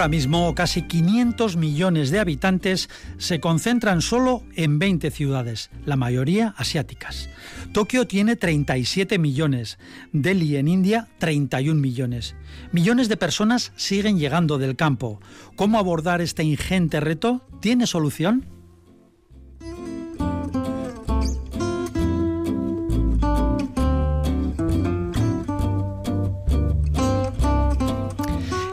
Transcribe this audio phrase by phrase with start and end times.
[0.00, 6.54] Ahora mismo, casi 500 millones de habitantes se concentran solo en 20 ciudades, la mayoría
[6.56, 7.28] asiáticas.
[7.74, 9.78] Tokio tiene 37 millones,
[10.14, 12.34] Delhi en India 31 millones.
[12.72, 15.20] Millones de personas siguen llegando del campo.
[15.54, 17.46] ¿Cómo abordar este ingente reto?
[17.60, 18.46] ¿Tiene solución?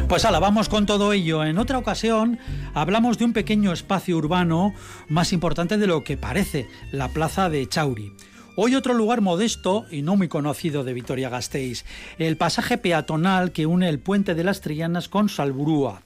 [0.08, 1.44] Pues ala, vamos con todo ello.
[1.44, 2.40] En otra ocasión
[2.74, 4.74] hablamos de un pequeño espacio urbano
[5.10, 8.14] más importante de lo que parece, la plaza de Chauri.
[8.60, 11.86] Hoy otro lugar modesto y no muy conocido de Vitoria-Gasteiz,
[12.18, 16.02] el pasaje peatonal que une el puente de las Trianas con Salburúa.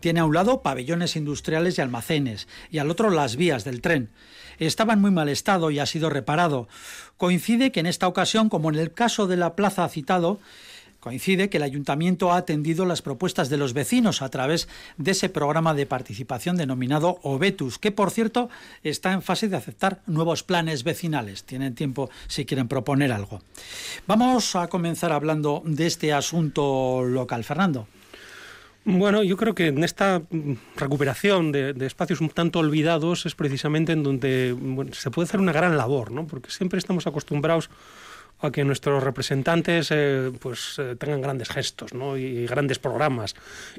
[0.00, 4.10] Tiene a un lado pabellones industriales y almacenes, y al otro las vías del tren.
[4.58, 6.66] Estaba en muy mal estado y ha sido reparado.
[7.18, 10.40] Coincide que en esta ocasión, como en el caso de la plaza citado,
[11.02, 14.68] Coincide que el ayuntamiento ha atendido las propuestas de los vecinos a través
[14.98, 18.48] de ese programa de participación denominado Obetus, que por cierto
[18.84, 21.42] está en fase de aceptar nuevos planes vecinales.
[21.42, 23.42] Tienen tiempo si quieren proponer algo.
[24.06, 27.42] Vamos a comenzar hablando de este asunto local.
[27.42, 27.88] Fernando.
[28.84, 30.22] Bueno, yo creo que en esta
[30.76, 34.56] recuperación de, espacios un tanto olvidados es precisamente en donde
[34.92, 36.26] se puede hacer una gran labor, ¿no?
[36.28, 37.70] porque siempre estamos acostumbrados
[38.42, 42.16] a que nuestros representantes eh, pues eh, tengan grandes gestos ¿no?
[42.16, 43.34] y, grandes programas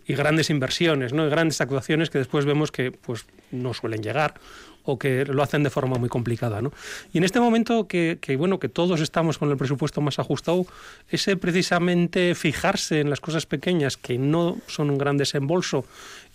[0.07, 1.27] y grandes inversiones ¿no?
[1.27, 4.35] y grandes actuaciones que después vemos que pues no suelen llegar
[4.83, 6.61] o que lo hacen de forma muy complicada.
[6.61, 6.71] ¿no?
[7.11, 10.65] Y en este momento que, bueno, que todos estamos con el presupuesto más ajustado,
[11.09, 15.85] ese precisamente fijarse en las cosas pequeñas que no son un gran desembolso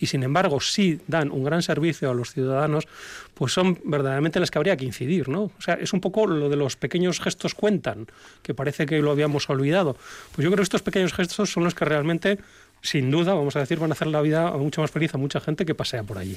[0.00, 2.86] y sin embargo sí dan un gran servicio a los ciudadanos,
[3.34, 5.42] pues son verdaderamente las que habría que incidir, ¿no?
[5.42, 8.06] O sea, es un poco lo de los pequeños gestos cuentan,
[8.42, 9.96] que parece que lo habíamos olvidado.
[10.34, 12.38] Pues yo creo que estos pequeños gestos son los que realmente
[12.80, 15.40] sin duda, vamos a decir, van a hacer la vida mucho más feliz a mucha
[15.40, 16.36] gente que pasea por allí.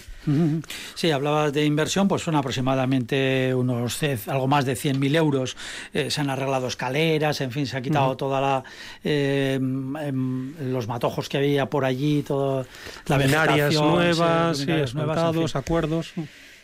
[0.95, 5.55] Sí, hablabas de inversión, pues son aproximadamente unos algo más de 100.000 euros.
[5.93, 8.63] Eh, se han arreglado escaleras, en fin, se ha quitado toda la
[9.03, 12.65] eh, em, los matojos que había por allí, toda
[13.07, 16.13] la nuevas, sí, nuevas, acuerdos.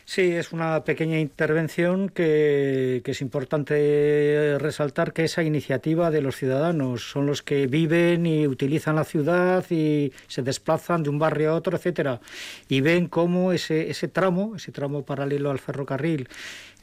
[0.09, 7.12] Sí, es una pequeña intervención que, es importante resaltar que esa iniciativa de los ciudadanos
[7.12, 11.56] son los que viven y utilizan la ciudad y se desplazan de un barrio a
[11.56, 12.21] otro, etcétera,
[12.69, 16.30] y ven cómo ese, ese tramo, ese tramo paralelo al ferrocarril,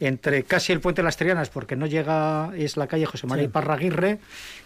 [0.00, 3.48] entre casi el puente de las Trianas, porque no llega, es la calle José María
[3.48, 4.18] Parraguirre,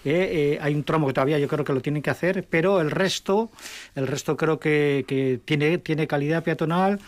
[0.04, 2.80] eh, eh, hay un tramo que todavía yo creo que lo tienen que hacer, pero
[2.80, 3.50] el resto,
[3.94, 7.00] el resto creo que, tiene, tiene calidad peatonal.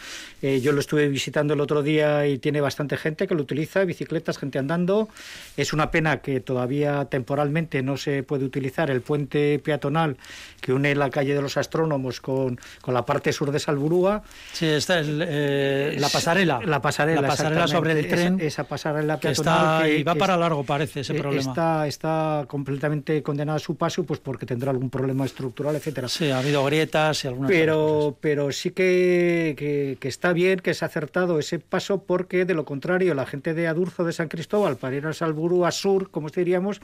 [0.43, 3.85] Eh, yo lo estuve visitando el otro día y tiene bastante gente que lo utiliza,
[3.85, 5.09] bicicletas, gente andando.
[5.57, 10.17] Es una pena que todavía temporalmente no se puede utilizar el puente peatonal
[10.61, 14.23] que une la calle de los astrónomos con, con la parte sur de Salburúa.
[14.53, 16.61] Sí, esta es la pasarela.
[16.65, 18.41] La pasarela, la pasarela sobre el tren.
[18.41, 21.41] Esa, pasarela que está y va para largo, parece, ese problema.
[21.51, 26.09] Está, está completamente condenada a su paso, pues porque tendrá algún problema estructural, etcétera.
[26.09, 30.85] Sí, ha habido grietas y algunas pero, Pero sí que, que, está bien que se
[30.85, 34.77] ha acertado ese paso, porque de lo contrario, la gente de Adurzo de San Cristóbal,
[34.77, 36.81] para ir a Salburú, a sur, como diríamos,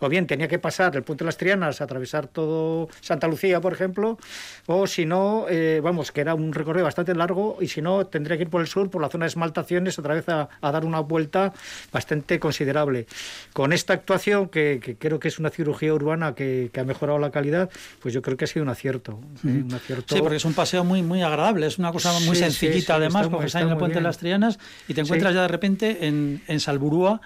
[0.00, 3.72] o bien tenía que pasar el puente de las Trianas, atravesar todo Santa Lucía, por
[3.72, 4.18] ejemplo,
[4.66, 8.36] o si no, eh, vamos, que era un recorrido bastante largo, y si no, tendría
[8.36, 11.00] que ir por el sur, por la zona de esmaltaciones, otra vez a, dar una
[11.00, 11.52] vuelta
[11.92, 13.06] bastante considerable.
[13.52, 17.68] Con esta actuación, que, creo que es una cirugía urbana que, ha mejorado la calidad,
[18.00, 19.20] pues yo creo que ha sido un acierto.
[19.44, 19.62] ¿eh?
[19.64, 20.14] un acierto.
[20.14, 23.46] Sí, porque es un paseo muy, muy agradable, es una cosa muy sencillita además, porque
[23.46, 24.58] está, en el puente de las Trianas
[24.88, 27.20] y te encuentras ya de repente en, en Salburúa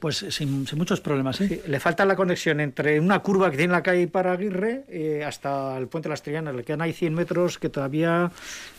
[0.00, 1.40] pues sin, muchos problemas.
[1.42, 1.62] ¿eh?
[1.66, 5.76] le falta la conexión entre una curva que tiene la calle para Aguirre eh, hasta
[5.76, 6.54] el puente de las Trianas.
[6.54, 8.30] Le quedan ahí 100 metros que todavía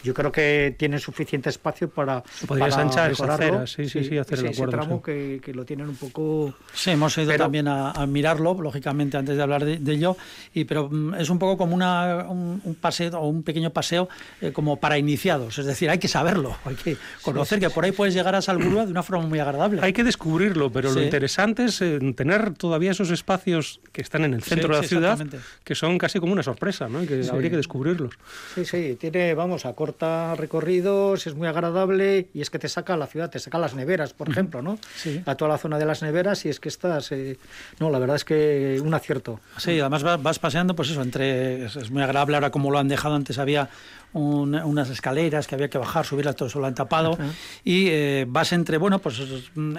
[0.03, 2.23] yo creo que tienen suficiente espacio para.
[2.47, 4.77] Podrías anchar esa acera, sí, sí, sí, hacer el acuerdo.
[4.77, 6.55] Ese tramo que, lo tienen un poco.
[6.73, 10.17] Sí, hemos ido también a, mirarlo, lógicamente, antes de hablar de, ello.
[10.53, 14.09] Y, pero mm, es un poco como una, un, paseo o un pequeño paseo
[14.41, 15.59] eh, como para iniciados.
[15.59, 18.85] Es decir, hay que saberlo, hay que conocer que por ahí puedes llegar a Salburúa
[18.85, 19.81] de una forma muy agradable.
[19.83, 20.38] Hay que descubrir
[20.71, 24.81] pero lo interesante es eh, tener todavía esos espacios que están en el centro de
[24.81, 25.19] la ciudad,
[25.63, 27.03] que son casi como una sorpresa, ¿no?
[27.03, 28.13] Y que habría que descubrirlos.
[28.55, 32.95] Sí, sí, tiene, vamos, a corta recorridos, es muy agradable y es que te saca
[32.97, 34.79] la ciudad, te saca las neveras, por ejemplo, ¿no?
[35.25, 37.37] A toda la zona de las neveras y es que estás, eh,
[37.79, 39.39] no, la verdad es que un acierto.
[39.57, 43.15] Sí, además vas, paseando, pues eso, entre, es, muy agradable ahora como lo han dejado,
[43.15, 43.69] antes había
[44.13, 47.17] unas escaleras que había que bajar, subirlas, todo eso lo han tapado.
[47.63, 49.21] Y eh, vas entre, bueno, pues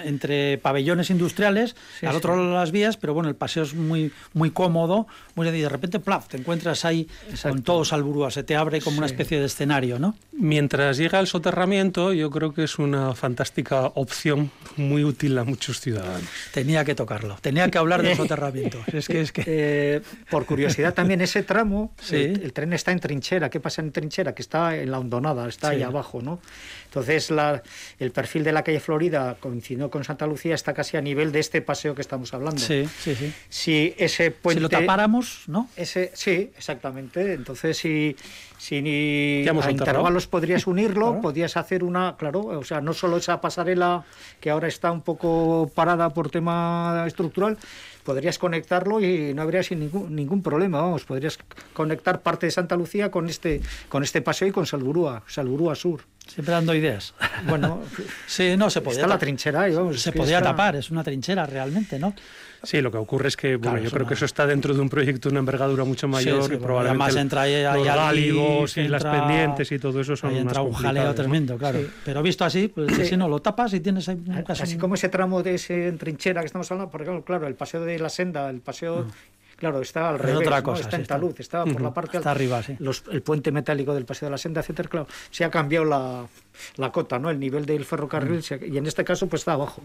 [0.03, 4.11] entre pabellones industriales, al otro lado de las vías, pero bueno, el paseo es muy,
[4.33, 7.07] muy cómodo, muy y de repente, plaf, te encuentras ahí
[7.41, 10.15] con todo Salburúa, se te abre como una especie de escenario, ¿no?
[10.31, 15.79] Mientras llega el soterramiento, yo creo que es una fantástica opción muy útil a muchos
[15.79, 16.27] ciudadanos.
[16.53, 18.79] Tenía que tocarlo, tenía que hablar del soterramiento.
[18.93, 19.43] es que, es que...
[19.45, 23.49] Eh, por curiosidad, también ese tramo, el tren está en trinchera.
[23.49, 24.20] ¿Qué pasa en trinchera?
[24.33, 26.39] Que está en la hondonada, está ahí abajo, ¿no?
[26.85, 27.63] Entonces la,
[27.99, 31.39] el perfil de la calle Florida, coincidió con Santa Lucía, está casi a nivel de
[31.39, 32.59] este paseo que estamos hablando.
[32.59, 33.33] Sí, sí, sí.
[33.47, 34.59] Si ese puente...
[34.59, 35.69] Si lo tapáramos, ¿no?
[35.77, 37.33] Ese, sí, exactamente.
[37.33, 38.17] Entonces si,
[38.57, 43.39] si ni a intervalos podrías unirlo, podrías hacer una, claro, o sea, no solo esa
[43.39, 44.03] pasarela
[44.41, 47.57] que ahora está un poco parada por tema estructural,
[48.03, 51.37] podrías conectarlo y no habría sin ningún, ningún problema, vamos, podrías
[51.73, 56.01] conectar parte de Santa Lucía con este, con este paseo y con Salburúa, Salburúa Sur.
[56.27, 57.13] Siempre dando ideas.
[57.47, 57.81] Bueno,
[58.27, 58.99] sí, no se podía.
[58.99, 60.01] Está la trinchera ahí, vamos.
[60.01, 62.13] Se podía tapar, es una trinchera realmente, ¿no?
[62.63, 64.89] Sí, lo que ocurre es que, bueno, yo creo que eso está dentro de un
[64.89, 69.03] proyecto de una envergadura mucho mayor y probablemente además entra ahí, los gáligos y las
[69.03, 71.79] pendientes y todo eso son ahí entra un jaleo tremendo, claro.
[72.05, 74.63] Pero visto así, pues si no, lo tapas y tienes ahí un caso.
[74.63, 77.97] Así como ese tramo de ese trinchera que estamos hablando, porque claro, el paseo de
[77.99, 79.05] la senda, el paseo...
[79.05, 79.11] Mm.
[79.57, 82.63] Claro, está al revés, otra cosa, está en talud, está por la parte está arriba,
[82.63, 82.75] sí.
[83.11, 86.25] el puente metálico del paseo de la senda, etcétera, claro, se ha cambiado la,
[86.77, 87.29] la cota, ¿no?
[87.29, 89.83] El nivel del ferrocarril y en este caso pues está abajo.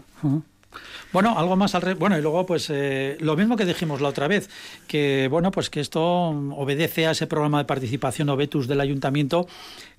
[1.13, 1.93] Bueno, algo más al re...
[1.93, 4.49] bueno y luego pues eh, lo mismo que dijimos la otra vez
[4.87, 9.47] que bueno pues que esto obedece a ese programa de participación Obetus del ayuntamiento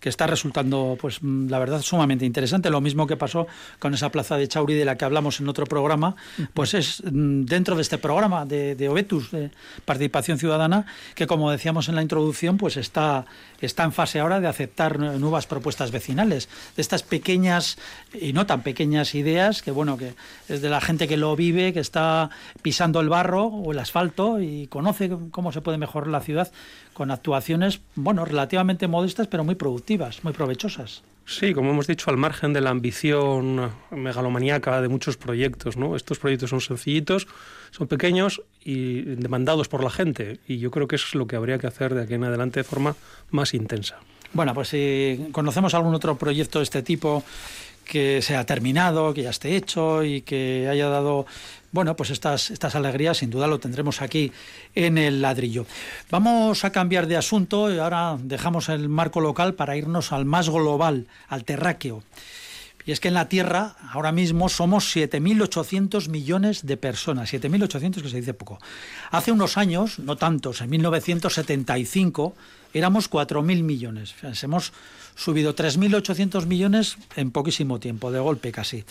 [0.00, 2.70] que está resultando, pues mm, la verdad, sumamente interesante.
[2.70, 3.46] Lo mismo que pasó
[3.78, 6.14] con esa plaza de Chauri de la que hablamos en otro programa,
[6.54, 9.50] pues es mm, dentro de este programa de, de Obetus, de
[9.84, 13.26] participación ciudadana, que como decíamos en la introducción, pues está,
[13.60, 17.78] está en fase ahora de aceptar nuevas propuestas vecinales, de estas pequeñas
[18.12, 20.14] y no tan pequeñas ideas que, bueno, que
[20.48, 22.30] es de la gente que lo vive, que está
[22.62, 26.50] pisando el barro o el asfalto y conoce cómo se puede mejorar la ciudad
[26.94, 31.02] con actuaciones, bueno, relativamente modestas, pero muy productivas, muy provechosas.
[31.28, 35.94] Sí, como hemos dicho, al margen de la ambición megalomaníaca de muchos proyectos, ¿no?
[35.94, 37.28] Estos proyectos son sencillitos,
[37.70, 40.40] son pequeños y demandados por la gente.
[40.48, 42.60] Y yo creo que eso es lo que habría que hacer de aquí en adelante
[42.60, 42.96] de forma
[43.30, 43.98] más intensa.
[44.32, 47.22] Bueno, pues si conocemos algún otro proyecto de este tipo
[47.88, 51.26] que se ha terminado, que ya esté hecho y que haya dado
[51.70, 54.32] bueno, pues estas, estas alegrías sin duda lo tendremos aquí
[54.74, 55.66] en el ladrillo.
[56.10, 60.48] Vamos a cambiar de asunto y ahora dejamos el marco local para irnos al más
[60.48, 62.02] global, al terráqueo.
[62.86, 68.08] Y es que en la Tierra ahora mismo somos 7.800 millones de personas, 7.800 que
[68.08, 68.58] se dice poco.
[69.10, 72.34] Hace unos años, no tantos, en 1975
[72.74, 74.14] éramos 4.000 millones.
[74.42, 74.72] Hemos
[75.14, 78.84] subido 3.800 millones en poquísimo tiempo, de golpe casi.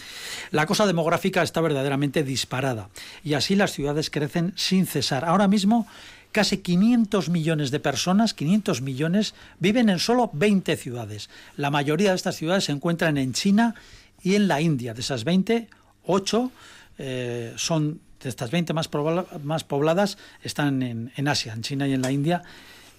[0.52, 2.90] La cosa demográfica está verdaderamente disparada
[3.24, 5.24] y así las ciudades crecen sin cesar.
[5.24, 5.88] Ahora mismo
[6.34, 11.30] casi 500 millones de personas, 500 millones, viven en solo 20 ciudades.
[11.56, 13.76] La mayoría de estas ciudades se encuentran en China
[14.22, 14.94] y en la India.
[14.94, 15.70] De esas 20,
[16.06, 16.52] 8
[17.00, 22.02] eh, son, de estas 20 más, pobladas, están en, en Asia, en China y en
[22.02, 22.44] la India,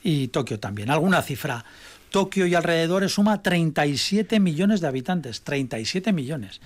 [0.02, 0.90] y Tokio también.
[0.90, 1.64] ¿Alguna cifra?
[2.10, 6.60] Tokio y alrededores suma 37 millones de habitantes, 37 millones.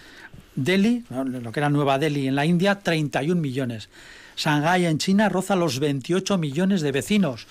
[0.54, 3.88] Delhi, lo que era Nueva Delhi en la India, 31 millones.
[4.36, 7.46] Shanghái en China roza los 28 millones de vecinos.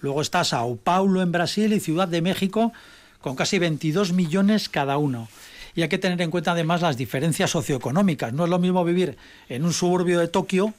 [0.00, 2.72] Luego está Sao Paulo en Brasil y Ciudad de México
[3.20, 5.28] con casi 22 millones cada uno.
[5.74, 8.32] Y hay que tener en cuenta además las diferencias socioeconómicas.
[8.32, 9.16] No es lo mismo vivir
[9.48, 10.74] en un suburbio de Tokio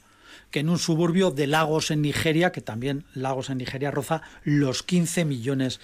[0.50, 4.82] que en un suburbio de Lagos en Nigeria, que también Lagos en Nigeria roza los
[4.82, 5.80] 15 millones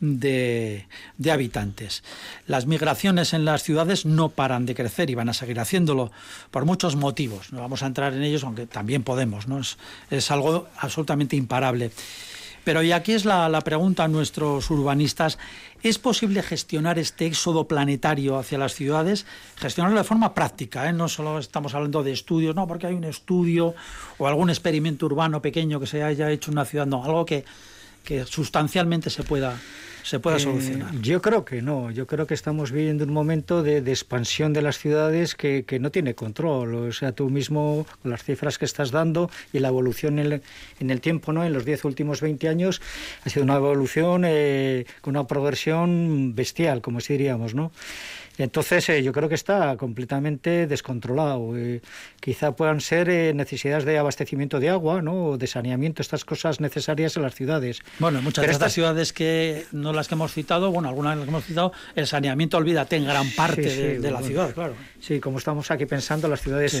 [0.00, 0.86] de,
[1.30, 2.02] habitantes.
[2.46, 6.10] Las migraciones en las ciudades no paran de crecer y van a seguir haciéndolo
[6.50, 7.52] por muchos motivos.
[7.52, 9.46] No vamos a entrar en ellos, aunque también podemos.
[9.46, 9.60] ¿no?
[9.60, 9.78] Es,
[10.10, 11.92] es algo absolutamente imparable.
[12.64, 15.38] Pero y aquí es la, pregunta a nuestros urbanistas,
[15.82, 19.26] ¿es posible gestionar este éxodo planetario hacia las ciudades?
[19.56, 20.92] Gestionarlo de forma práctica, ¿eh?
[20.92, 23.74] no solo estamos hablando de estudios, no, porque hay un estudio
[24.18, 27.44] o algún experimento urbano pequeño que se haya hecho en una ciudad, no, algo que,
[28.04, 29.58] que sustancialmente se pueda
[30.08, 30.94] se pueda eh, solucionar?
[31.02, 31.90] yo creo que no.
[31.90, 36.14] Yo creo que estamos viviendo un momento de, expansión de las ciudades que, no tiene
[36.14, 36.74] control.
[36.74, 40.40] O sea, tú mismo, con las cifras que estás dando y la evolución en
[40.90, 41.44] el, tiempo, ¿no?
[41.44, 42.80] en los 10 últimos 20 años,
[43.24, 47.54] ha sido una evolución eh, con una progresión bestial, como si diríamos.
[47.54, 47.70] ¿no?
[48.38, 51.56] Entonces, eh, yo creo que está completamente descontrolado.
[51.56, 51.82] Eh,
[52.20, 55.26] quizá puedan ser eh, necesidades de abastecimiento de agua, ¿no?
[55.26, 57.80] O de saneamiento, estas cosas necesarias en las ciudades.
[57.98, 61.24] Bueno, muchas de estas ciudades que no las que hemos citado, bueno, algunas de las
[61.24, 64.74] que hemos citado, el saneamiento, olvídate, en gran parte de, la ciudad, claro.
[65.00, 66.72] Sí, como estamos aquí pensando, las ciudades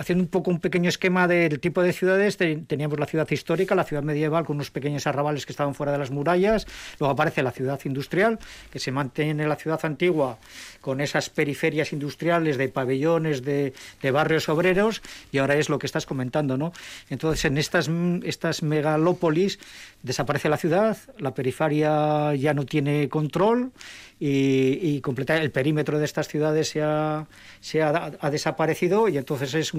[0.00, 3.84] haciendo un poco un pequeño esquema del tipo de ciudades, teníamos la ciudad histórica, la
[3.84, 6.66] ciudad medieval con unos pequeños arrabales que estaban fuera de las murallas,
[6.98, 8.38] luego aparece la ciudad industrial,
[8.70, 10.38] que se mantiene en la ciudad antigua
[10.80, 13.74] con esas periferias industriales de pabellones, de,
[14.10, 15.02] barrios obreros,
[15.32, 16.72] y ahora es lo que estás comentando, ¿no?
[17.10, 17.90] Entonces, en estas,
[18.24, 19.58] estas megalópolis
[20.02, 23.72] desaparece la ciudad, la periferia ya no tiene control
[24.20, 27.26] y, y el perímetro de estas ciudades se, ha,
[27.60, 29.72] se ha, desaparecido y entonces es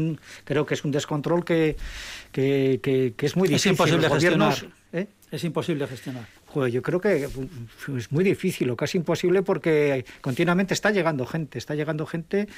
[0.43, 1.75] creo que es un descontrol que,
[2.31, 3.71] que, que, es muy difícil.
[3.71, 4.55] Es imposible gestionar.
[4.93, 5.07] ¿eh?
[5.31, 6.25] Es imposible gestionar.
[6.69, 7.29] yo creo que
[7.97, 12.49] es muy difícil o casi imposible porque continuamente está llegando gente, está llegando gente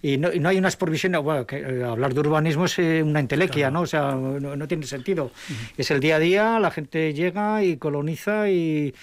[0.00, 1.20] y no, y no hay unas provisiones.
[1.20, 3.82] Bueno, que, eh, hablar de urbanismo es eh, una entelequia, ¿no?
[3.82, 5.30] O sea, no, tiene sentido.
[5.76, 8.94] Es el día a día, la gente llega y coloniza y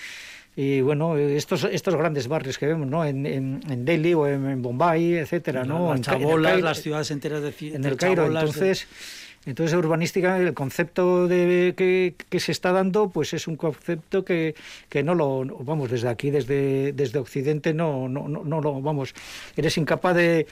[0.61, 3.05] y bueno, estos, estos grandes barrios que vemos, ¿no?
[3.05, 5.95] En, en, Delhi o en, Bombay, etcétera, ¿no?
[5.95, 8.85] en Chabolas, las ciudades enteras de En el Cairo, entonces...
[9.45, 14.53] Entonces, urbanística, el concepto de, que, que, se está dando, pues es un concepto que,
[14.89, 19.15] que no lo, vamos, desde aquí, desde, desde Occidente, no, no, no, no lo, vamos,
[19.55, 20.45] eres incapaz de,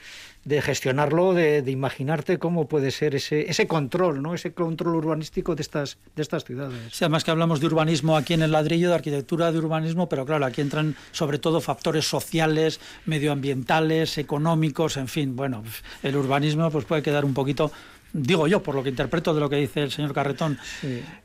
[0.44, 4.34] de gestionarlo, de, imaginarte cómo puede ser ese, ese control, ¿no?
[4.34, 6.80] ese control urbanístico de estas, de estas ciudades.
[6.92, 10.24] Sí, además que hablamos de urbanismo aquí en el ladrillo, de arquitectura de urbanismo, pero
[10.24, 15.62] claro, aquí entran sobre todo factores sociales, medioambientales, económicos, en fin, bueno,
[16.02, 17.70] el urbanismo pues puede quedar un poquito
[18.12, 20.58] digo yo, por lo que interpreto de lo que dice el señor Carretón.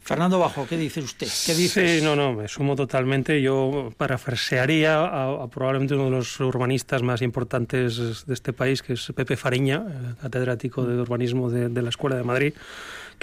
[0.02, 1.28] Fernando Bajo, ¿qué dice usted?
[1.46, 2.00] ¿Qué dice?
[2.00, 3.42] Sí, no, no, me sumo totalmente.
[3.42, 9.12] Yo parafrasearía a, probablemente uno de los urbanistas más importantes de este país, que es
[9.16, 12.54] Pepe Fariña, catedrático de urbanismo de la Escuela de Madrid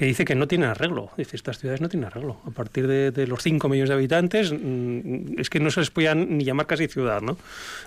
[0.01, 1.11] que dice que no tiene arreglo.
[1.19, 2.39] Dice, estas ciudades no tienen arreglo.
[2.47, 6.39] A partir de, los 5 millones de habitantes, mm, es que no se les podían
[6.39, 7.37] ni llamar casi ciudad, ¿no?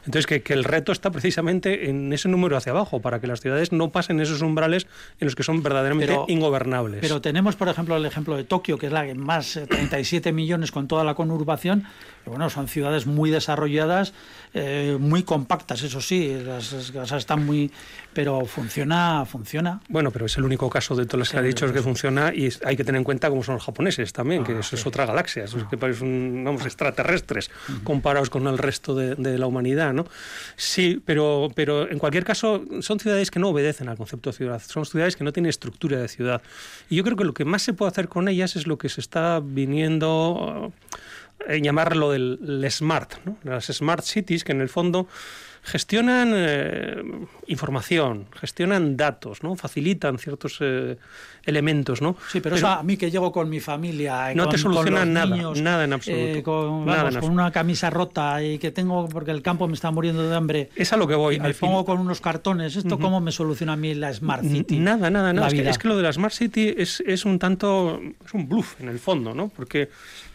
[0.05, 3.72] Entonces, que, el reto está precisamente en ese número hacia abajo, para que las ciudades
[3.72, 4.86] no pasen esos umbrales
[5.20, 7.00] en los que son verdaderamente ingobernables.
[7.01, 10.34] Pero tenemos, por ejemplo, el ejemplo de Tokio, que es la que más, 37 eh,
[10.34, 11.88] millones con toda la conurbación,
[12.25, 14.13] bueno, son ciudades muy desarrolladas,
[14.53, 17.72] eh, muy compactas, eso sí, las, casas están muy...
[18.13, 19.82] pero funciona, funciona.
[19.89, 22.50] Bueno, pero es el único caso de todos los que ha dicho que funciona y
[22.65, 25.05] hay que tener en cuenta cómo son los japoneses también, que ah, eso es otra
[25.05, 27.50] galaxia, es que parecen, vamos, extraterrestres
[27.83, 30.05] comparados con el resto de, la humanidad, ¿no?
[30.55, 34.62] Sí, pero, pero en cualquier caso son ciudades que no obedecen al concepto de ciudad,
[34.65, 36.41] son ciudades que no tienen estructura de ciudad.
[36.89, 38.89] Y yo creo que lo que más se puede hacer con ellas es lo que
[38.89, 40.72] se está viniendo
[41.48, 45.07] en llamarlo del smart, las smart cities, que en el fondo
[45.63, 47.01] gestionan eh,
[47.48, 49.55] información, gestionan datos, ¿no?
[49.55, 50.98] facilitan ciertos eh,
[51.46, 52.01] elementos.
[52.01, 52.17] ¿no?
[52.29, 54.34] Sí, pero, eso a mí que llego con mi familia.
[54.36, 56.38] no te solucionan nada, nada en absoluto.
[56.38, 60.36] Eh, con, una camisa rota y que tengo, porque el campo me está muriendo de
[60.36, 60.70] hambre.
[60.75, 61.36] Es a lo que voy.
[61.36, 62.75] Y me pongo con unos cartones.
[62.75, 64.79] ¿Esto cómo me soluciona a mí la Smart City?
[64.79, 65.48] Nada, nada, nada.
[65.48, 68.50] Es que, es que, lo de la Smart City es, es un tanto, es un
[68.50, 69.48] bluff en el fondo, ¿no?
[69.48, 69.89] Porque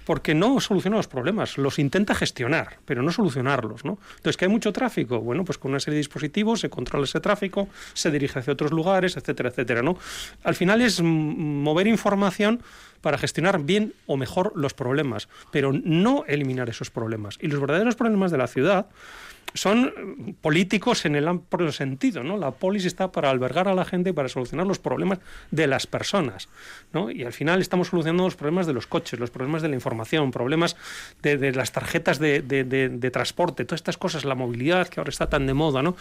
[0.09, 3.99] porque no soluciona los problemas, los intenta gestionar, pero no solucionarlos, ¿no?
[4.17, 5.21] Entonces, que hay mucho tráfico?
[5.21, 8.71] Bueno, pues con una serie de dispositivos se controla ese tráfico, se dirige hacia otros
[8.73, 9.99] lugares, etcétera, etcétera, ¿no?
[10.45, 12.63] Al final es mover información
[13.03, 17.37] para gestionar bien o mejor los problemas, pero no eliminar esos problemas.
[17.43, 18.87] Y los verdaderos problemas de la ciudad
[19.55, 22.37] son políticos en el amplio sentido, ¿no?
[22.37, 25.19] La polis está para albergar a la gente y para solucionar los problemas
[25.51, 26.49] de las personas,
[26.93, 27.11] ¿no?
[27.11, 30.31] Y al final estamos solucionando los problemas de los coches, los problemas de la información,
[30.31, 30.77] problemas
[31.23, 35.55] de, las tarjetas de, transporte, todas estas cosas, la movilidad que ahora está tan de
[35.55, 35.97] moda, ¿no?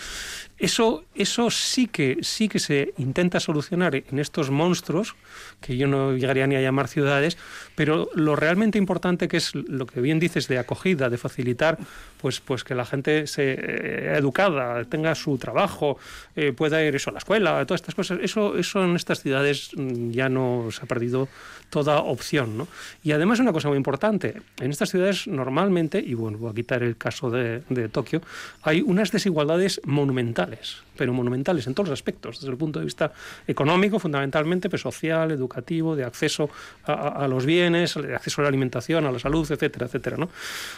[0.57, 5.15] Eso, eso sí que sí que se intenta solucionar en estos monstruos
[5.61, 7.37] que yo no llegaría ni a llamar ciudades,
[7.75, 11.77] pero lo realmente importante que es lo que bien dices de acogida, de facilitar,
[12.21, 15.97] pues, pues que la gente eh, educada, tenga su trabajo,
[16.35, 19.71] eh, pueda ir eso a la escuela, todas estas cosas, eso, eso en estas ciudades
[19.75, 21.27] mm, ya no se ha perdido
[21.69, 22.57] toda opción.
[22.57, 22.67] ¿no?
[23.03, 26.83] Y además una cosa muy importante, en estas ciudades normalmente, y bueno, voy a quitar
[26.83, 28.21] el caso de, de Tokio,
[28.63, 33.13] hay unas desigualdades monumentales, pero monumentales en todos los aspectos, desde el punto de vista
[33.47, 36.49] económico fundamentalmente, pero social, educativo, de acceso
[36.85, 40.17] a, los bienes, de acceso a la alimentación, a la salud, etcétera, etcétera.
[40.17, 40.29] ¿no?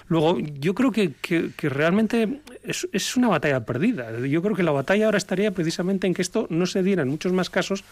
[0.07, 4.17] Luego, yo creo que, que realmente es, es, una batalla perdida.
[4.19, 7.09] Yo creo que la batalla ahora estaría precisamente en que esto no se diera en
[7.09, 7.83] muchos más casos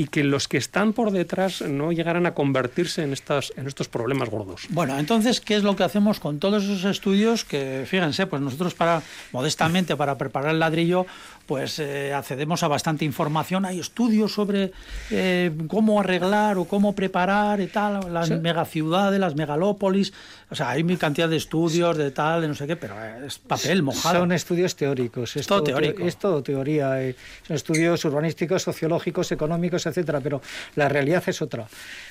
[0.00, 3.88] y que los que están por detrás no llegaran a convertirse en, estas, en estos
[3.88, 4.62] problemas gordos.
[4.70, 8.72] Bueno, entonces, ¿qué es lo que hacemos con todos esos estudios que, fíjense, pues nosotros
[8.72, 11.04] para, modestamente, para preparar el ladrillo,
[11.50, 13.64] pues eh, accedemos a bastante información.
[13.64, 14.70] Hay estudios sobre
[15.10, 20.12] eh, cómo arreglar o cómo preparar y tal, las megaciudades, las megalópolis.
[20.48, 22.94] O sea, hay mi cantidad de estudios de tal, de no sé qué, pero
[23.26, 24.20] es papel mojado.
[24.20, 25.36] Son estudios teóricos.
[25.36, 26.04] Es todo, teórico.
[26.04, 27.02] Es todo teoría.
[27.02, 27.16] Eh,
[27.46, 30.40] son estudios urbanísticos, sociológicos, económicos, etcétera, pero
[30.76, 31.66] la realidad es otra.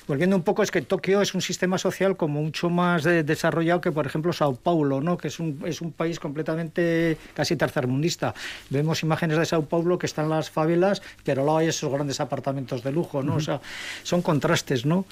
[0.06, 3.92] Volviendo un poco, es que Tokio es un sistema social como mucho más desarrollado que,
[3.92, 5.16] por ejemplo, Sao Paulo, ¿no?
[5.16, 8.34] que es un, es un país completamente casi tercermundista.
[8.70, 12.82] Vemos imágenes de Sao Paulo que están las favelas, pero luego hay esos grandes apartamentos
[12.82, 13.36] de lujo, ¿no?
[13.36, 13.60] O sea,
[14.02, 15.04] son contrastes, ¿no?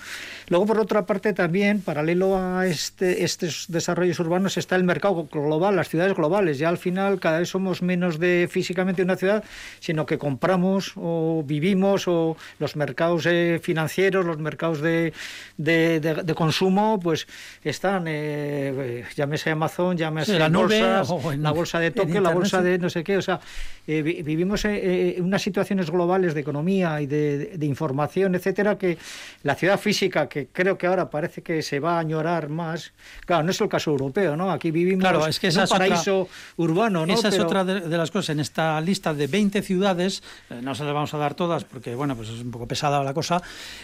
[0.48, 5.76] Luego, por otra parte, también, paralelo a este, estos desarrollos urbanos, está el mercado global,
[5.76, 6.58] las ciudades globales.
[6.58, 9.44] Ya al final cada vez somos menos de físicamente una ciudad,
[9.80, 17.00] sino que compramos o vivimos o los mercados eh, financieros, los mercados de, de, consumo,
[17.00, 17.26] pues
[17.62, 22.90] están, eh, llámese Amazon, llámese la bolsas, la bolsa de Tokio, la bolsa de no
[22.90, 23.40] sé qué, o sea,
[23.86, 28.98] eh, vivimos en unas situaciones globales de economía y de, información, etcétera, que
[29.42, 32.92] la ciudad física, que creo que ahora parece que se va a añorar más,
[33.24, 34.50] claro, no es el caso europeo, ¿no?
[34.50, 35.04] Aquí vivimos
[35.42, 37.14] en un paraíso urbano, ¿no?
[37.14, 38.30] Esa es otra de, las cosas.
[38.30, 41.94] En esta lista de 20 ciudades, eh, no se las vamos a dar todas porque,
[41.94, 43.42] bueno, pues es un poco pesada la cosa,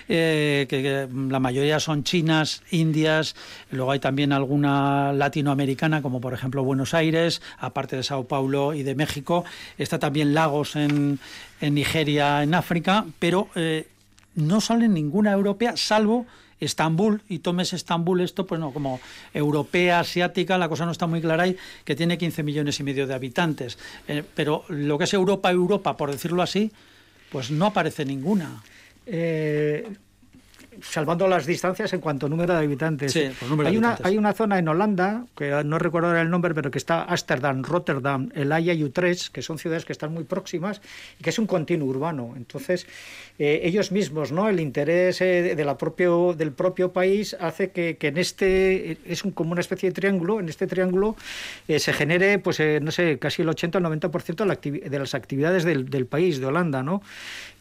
[0.09, 3.35] eh, que, la mayoría son chinas, indias,
[3.70, 8.83] luego hay también alguna latinoamericana, como por ejemplo Buenos Aires, aparte de Sao Paulo y
[8.83, 9.44] de México.
[9.79, 11.18] Está también Lagos en,
[11.61, 13.88] Nigeria, en África, pero eh,
[14.35, 16.27] no sale ninguna europea, salvo
[16.61, 19.01] Estambul, y tomes Estambul, esto pues no, como
[19.33, 23.07] europea, asiática, la cosa no está muy clara ahí, que tiene 15 millones y medio
[23.07, 23.79] de habitantes.
[24.09, 26.70] Eh, pero lo que es Europa, Europa, por decirlo así,
[27.31, 28.62] pues no aparece ninguna.
[29.07, 29.92] Eh,
[30.83, 33.17] salvando las distancias en cuanto a número de habitantes.
[33.65, 36.79] hay, una, hay una zona en Holanda, que no recuerdo ahora el nombre, pero que
[36.79, 40.81] está Ámsterdam, Rotterdam, El Haya y Utrecht, que son ciudades que están muy próximas
[41.19, 42.35] y que es un continuo urbano.
[42.37, 42.87] Entonces,
[43.39, 44.49] eh, ellos mismos, ¿no?
[44.49, 49.33] El interés eh, de la propio, del propio país hace que, en este, es un,
[49.33, 51.17] como una especie de triángulo, en este triángulo
[51.69, 55.65] eh, se genere, pues, no sé, casi el 80 o el 90% de las actividades
[55.65, 57.03] del, del país, de Holanda, ¿no?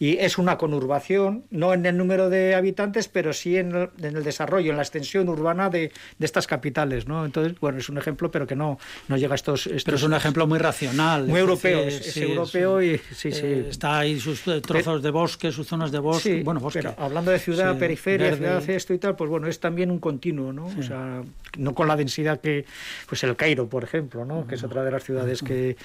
[0.04, 4.72] Y es una conurbación, no en el número de habitantes, pero sí en el, desarrollo,
[4.72, 7.24] en la extensión urbana de, estas capitales, ¿no?
[7.24, 10.14] Entonces, bueno, es un ejemplo, pero que no, no llega a estos, Pero es un
[10.14, 11.26] ejemplo muy racional.
[11.26, 13.46] Muy europeo, es, europeo y sí, sí.
[13.46, 16.86] Eh, está ahí sus trozos de bosque, sus zonas de bosque, bueno, bosque.
[16.98, 20.66] hablando de ciudad, periferia, ciudad, esto y tal, pues bueno, es también un continuo, ¿no?
[20.66, 21.24] O sea,
[21.58, 22.66] no con la densidad que,
[23.08, 24.46] pues el Cairo, por ejemplo, ¿no?
[24.48, 25.78] Que es otra de las ciudades que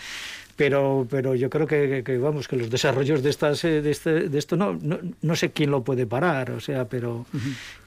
[0.59, 4.39] pero, pero yo creo que, vamos que los desarrollos de estas eh, de, este, de
[4.39, 4.79] esto no,
[5.23, 7.25] no, sé quién lo puede parar o sea pero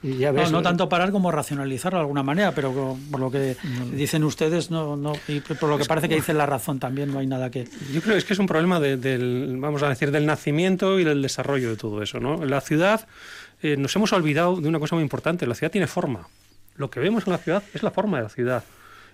[0.01, 3.57] ya ves, no, tanto parar como racionalizarlo de alguna manera pero por lo que
[3.93, 7.19] dicen ustedes no no y por lo que parece que dicen la razón también no
[7.19, 10.25] hay nada que yo creo es que es un problema del vamos a decir del
[10.25, 13.05] nacimiento y del desarrollo de todo eso no la ciudad
[13.61, 16.27] eh, nos hemos olvidado de una cosa muy importante la ciudad tiene forma.
[16.75, 18.63] Lo que vemos en la ciudad es la forma de la ciudad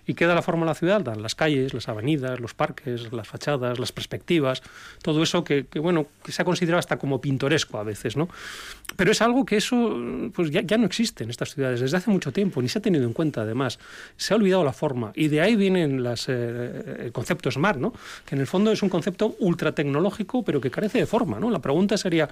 [0.07, 1.01] ¿Y qué da la forma a la ciudad?
[1.01, 4.63] Dan las calles, las avenidas, los parques, las fachadas, las perspectivas,
[5.01, 8.29] todo eso que, bueno, que se ha considerado hasta como pintoresco a veces, ¿no?
[8.95, 9.99] Pero es algo que eso
[10.33, 12.81] pues ya, ya no existe en estas ciudades desde hace mucho tiempo, ni se ha
[12.81, 13.79] tenido en cuenta además.
[14.15, 17.93] Se ha olvidado la forma y de ahí vienen las, eh, el concepto SMART, ¿no?
[18.25, 21.51] Que en el fondo es un concepto ultra tecnológico pero que carece de forma, ¿no?
[21.51, 22.29] La pregunta sería,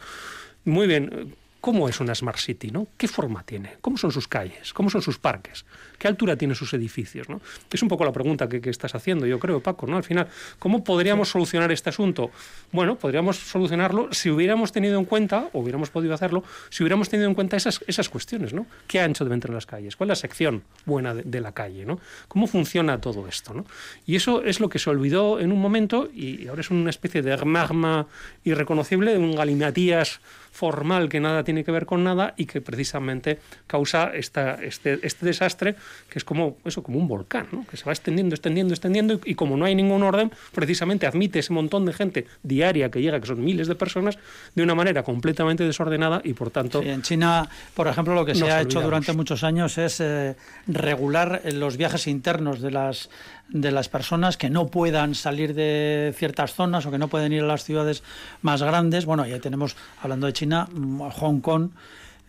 [0.64, 2.70] muy bien, ¿Cómo es una Smart City?
[2.70, 2.90] ¿no?
[2.96, 3.78] ¿Qué forma tiene?
[3.82, 4.72] ¿Cómo son sus calles?
[4.72, 5.66] ¿Cómo son sus parques?
[5.98, 7.28] ¿Qué altura tienen sus edificios?
[7.28, 7.42] ¿no?
[7.72, 9.88] Es un poco la pregunta que, estás haciendo, yo creo, Paco.
[9.88, 9.98] ¿no?
[9.98, 10.28] Al final,
[10.60, 12.30] ¿cómo podríamos solucionar este asunto?
[12.72, 17.28] Bueno, podríamos solucionarlo si hubiéramos tenido en cuenta, o hubiéramos podido hacerlo, si hubiéramos tenido
[17.28, 18.54] en cuenta esas, esas cuestiones.
[18.54, 18.68] ¿no?
[18.86, 19.96] ¿Qué ancho deben tener las calles?
[19.96, 21.84] ¿Cuál es la sección buena de, la calle?
[21.84, 22.00] ¿no?
[22.28, 23.56] ¿Cómo funciona todo esto?
[23.56, 23.66] ¿no?
[24.06, 27.24] Y eso es lo que se olvidó en un momento y ahora es una especie
[27.24, 28.06] de magma
[28.44, 30.22] irreconocible, un galimatías
[30.56, 35.26] formal que nada tiene que ver con nada y que precisamente causa esta, este, este
[35.26, 35.76] desastre
[36.10, 37.68] que es como eso como un volcán ¿no?
[37.68, 41.52] que se va extendiendo extendiendo extendiendo y, como no hay ningún orden precisamente admite ese
[41.52, 44.18] montón de gente diaria que llega que son miles de personas
[44.56, 48.50] de una manera completamente desordenada y por tanto en China por ejemplo lo que se
[48.50, 50.38] ha hecho durante muchos años es eh,
[50.68, 53.10] regular los viajes internos de las
[53.50, 57.44] de las personas que no puedan salir de ciertas zonas o que no pueden ir
[57.44, 58.04] a las ciudades
[58.42, 59.06] más grandes.
[59.06, 61.70] Bueno, ya tenemos, hablando de China, mm, Hong Kong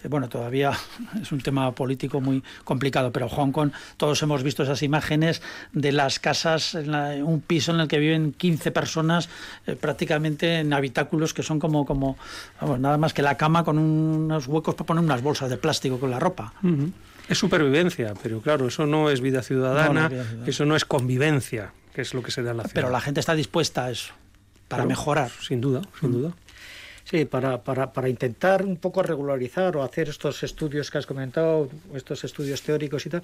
[0.07, 0.73] eh, bueno, todavía
[1.21, 5.93] es un tema político muy complicado, pero Hong Kong, todos hemos visto esas imágenes de
[5.93, 9.29] las casas, en un piso en el que viven 15 personas,
[9.67, 12.17] eh, prácticamente en habitáculos que son como, como
[12.61, 15.99] vamos, nada más que la cama con unos huecos para poner unas bolsas de plástico
[15.99, 16.53] con la ropa.
[17.29, 20.11] Es supervivencia, pero claro, eso no es vida ciudadana,
[20.47, 22.75] eso no es convivencia, que es lo que se da en la ciudad.
[22.75, 24.15] Pero la gente está dispuesta a eso,
[24.69, 25.31] para mejorar.
[25.41, 26.35] Sin duda, sin duda.
[27.09, 31.71] Sí, para, para, para, intentar un poco regularizar o hacer estos estudios que has comentado,
[31.95, 33.23] estos estudios teóricos y tal,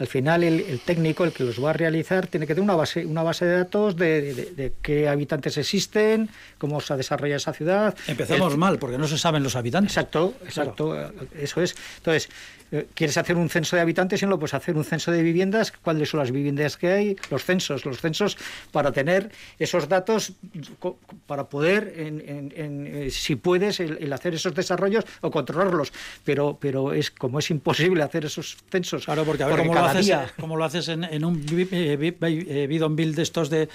[0.00, 3.06] al final el, técnico, el que los va a realizar, tiene que tener una base,
[3.06, 7.94] una base de datos de, de, qué habitantes existen, cómo se ha desarrollado esa ciudad.
[8.08, 9.92] Empezamos mal, porque no se saben los habitantes.
[9.92, 11.76] Exacto, exacto, eso es.
[11.98, 12.32] Entonces, eh,
[12.94, 15.72] quieres hacer un censo de habitantes y no lo puedes hacer un censo de viviendas,
[15.72, 18.36] cuáles son las viviendas que hay, los censos, los censos
[18.70, 20.34] para tener esos datos,
[21.26, 25.92] para poder, en, eh, si puedes, el, hacer esos desarrollos o controlarlos.
[26.24, 29.04] Pero, pero es como es imposible hacer esos censos.
[29.04, 33.22] Claro, porque a ver cómo lo, haces, cómo lo haces en, un eh, bidonville de
[33.22, 33.68] estos de,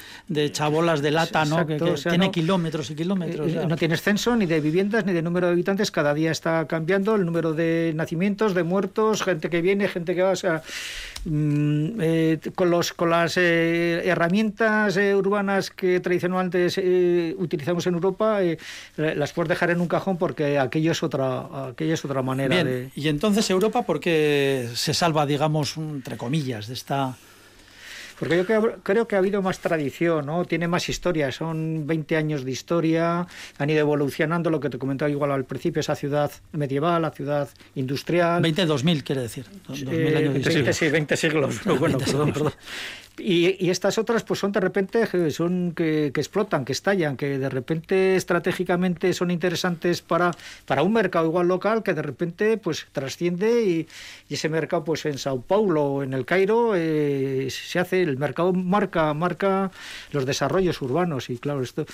[0.52, 1.68] chabolas de lata, ¿no?
[1.68, 1.78] que,
[2.10, 3.52] tiene kilómetros y kilómetros.
[3.68, 7.16] No tienes censo ni de viviendas ni de número de habitantes, cada día está cambiando
[7.16, 8.85] el número de nacimientos, de muertos
[9.24, 10.62] gente que viene, gente que va, o sea,
[11.26, 18.40] mm, eh, con, los, con las eh, herramientas eh, urbanas que tradicionalmente utilizamos en Europa,
[18.98, 22.90] las puedes dejar en un cajón porque aquello es otra, aquello es otra manera de...
[22.96, 27.16] Y entonces Europa, ¿por qué se salva, digamos, entre comillas, de esta
[28.20, 28.46] porque yo
[28.84, 30.46] creo, que ha habido más tradición, ¿no?
[30.46, 35.10] Tiene más historia, son 20 años de historia, han ido evolucionando, lo que te comentaba
[35.12, 38.42] igual al principio, esa ciudad medieval, la ciudad industrial.
[38.42, 39.46] 20, 2000 quiere decir.
[39.68, 41.62] 2000 años de sí, 20 siglos.
[41.80, 42.54] bueno, perdón, perdón.
[43.18, 48.16] Y, estas otras pues son de repente son que, explotan, que estallan, que de repente
[48.16, 50.32] estratégicamente son interesantes para,
[50.66, 53.88] para un mercado igual local que de repente pues trasciende y,
[54.30, 58.52] ese mercado pues en Sao Paulo o en el Cairo eh, se hace, el mercado
[58.52, 59.72] marca, marca
[60.12, 61.30] los desarrollos urbanos.
[61.30, 61.86] Y claro, esto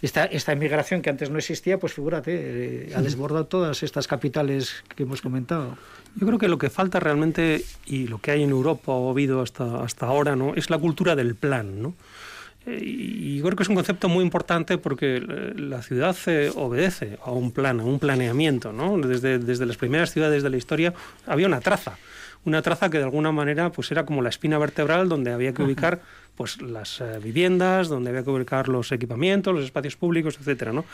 [0.00, 4.84] esta, esta inmigración que antes no existía, pues figúrate, eh, ha desbordado todas estas capitales
[4.94, 5.76] que hemos comentado.
[6.14, 9.10] Yo creo que lo que falta realmente, y lo que hay en Europa o ha
[9.10, 10.54] habido hasta, hasta ahora, ¿no?
[10.54, 11.82] es la cultura del plan.
[11.82, 11.94] ¿no?
[12.66, 16.16] Eh, y creo que es un concepto muy importante porque eh, la ciudad
[16.54, 18.72] obedece a un plan, a un planeamiento.
[18.72, 18.98] ¿no?
[18.98, 20.94] Desde, desde las primeras ciudades de la historia
[21.26, 21.98] había una traza
[22.44, 25.62] una traza que de alguna manera pues era como la espina vertebral donde había que
[25.62, 26.00] ubicar
[26.38, 30.84] pues las eh, viviendas, donde había que ubicar los equipamientos, los espacios públicos, etcétera, ¿no?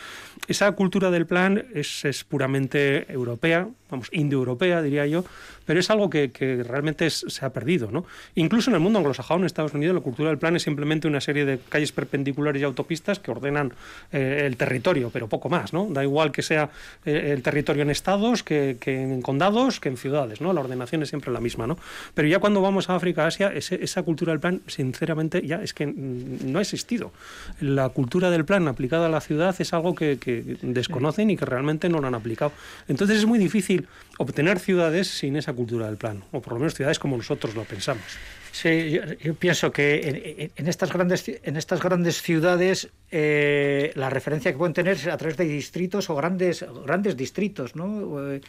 [0.49, 5.23] Esa cultura del plan es, es puramente europea, vamos, indoeuropea diría yo,
[5.67, 6.31] pero es algo que,
[6.67, 7.91] realmente se ha perdido.
[7.91, 8.05] ¿no?
[8.35, 11.21] Incluso en el mundo anglosajón, en Estados Unidos, la cultura del plan es simplemente una
[11.21, 13.73] serie de calles perpendiculares y autopistas que ordenan
[14.13, 15.73] eh, el territorio, pero poco más.
[15.73, 15.87] ¿no?
[15.91, 16.71] Da igual que sea
[17.05, 20.41] eh, el territorio en estados, que, en condados, que en ciudades.
[20.41, 20.53] ¿no?
[20.53, 21.67] La ordenación es siempre la misma.
[21.67, 21.79] ¿no?
[22.15, 25.87] Pero ya cuando vamos a África, Asia, esa cultura del plan, sinceramente, ya es que
[25.87, 27.13] no ha existido.
[27.61, 30.19] La cultura del plan aplicada a la ciudad es algo que,
[30.63, 32.53] desconocen y que realmente no lo han aplicado.
[32.89, 36.75] Entonces es muy difícil obtener ciudades sin esa cultura del plan, o por lo menos
[36.75, 38.05] ciudades como nosotros lo pensamos.
[38.53, 44.59] Sí, yo, pienso que en, estas grandes en estas grandes ciudades eh, la referencia que
[44.59, 48.29] pueden tener es a través de distritos o grandes grandes distritos, ¿no?
[48.29, 48.43] El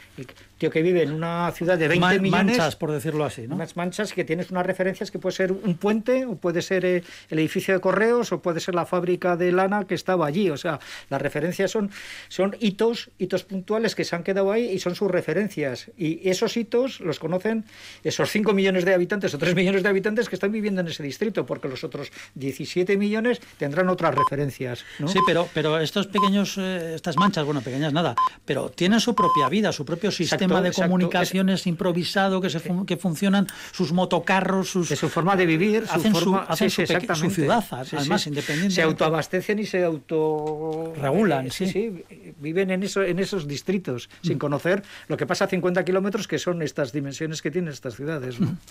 [0.58, 3.60] tío que vive en una ciudad de 20 millones, manchas, por decirlo así, ¿no?
[3.76, 7.38] Manchas que tienes unas referencias que puede ser un puente o puede ser eh, el
[7.38, 10.80] edificio de correos o puede ser la fábrica de lana que estaba allí, o sea,
[11.12, 11.92] las referencias son
[12.28, 16.58] son hitos hitos puntuales que se han quedado ahí y son sus referencias y esos
[16.58, 17.66] hitos los conocen
[18.04, 21.04] esos 5 millones de habitantes o 3 millones de habitantes que están viviendo en ese
[21.04, 24.55] distrito, porque los otros 17 millones tendrán otras referencias.
[24.58, 28.16] Sí, pero, pero estos pequeños, eh, estas manchas, bueno, pequeñas nada,
[28.46, 33.48] pero tienen su propia vida, su propio sistema de comunicaciones improvisado que, se que funcionan,
[33.72, 34.90] sus motocarros, sus...
[34.90, 36.86] De su forma de vivir, hacen su, forma, hacen su,
[37.30, 38.76] ciudad, además, independiente.
[38.76, 40.94] Se autoabastecen y se auto...
[41.00, 42.04] Regulan, eh, sí.
[42.40, 44.40] Viven en, eso, en esos distritos, sin mm.
[44.40, 48.40] conocer lo que pasa a 50 kilómetros, que son estas dimensiones que tienen estas ciudades.
[48.40, 48.58] ¿no?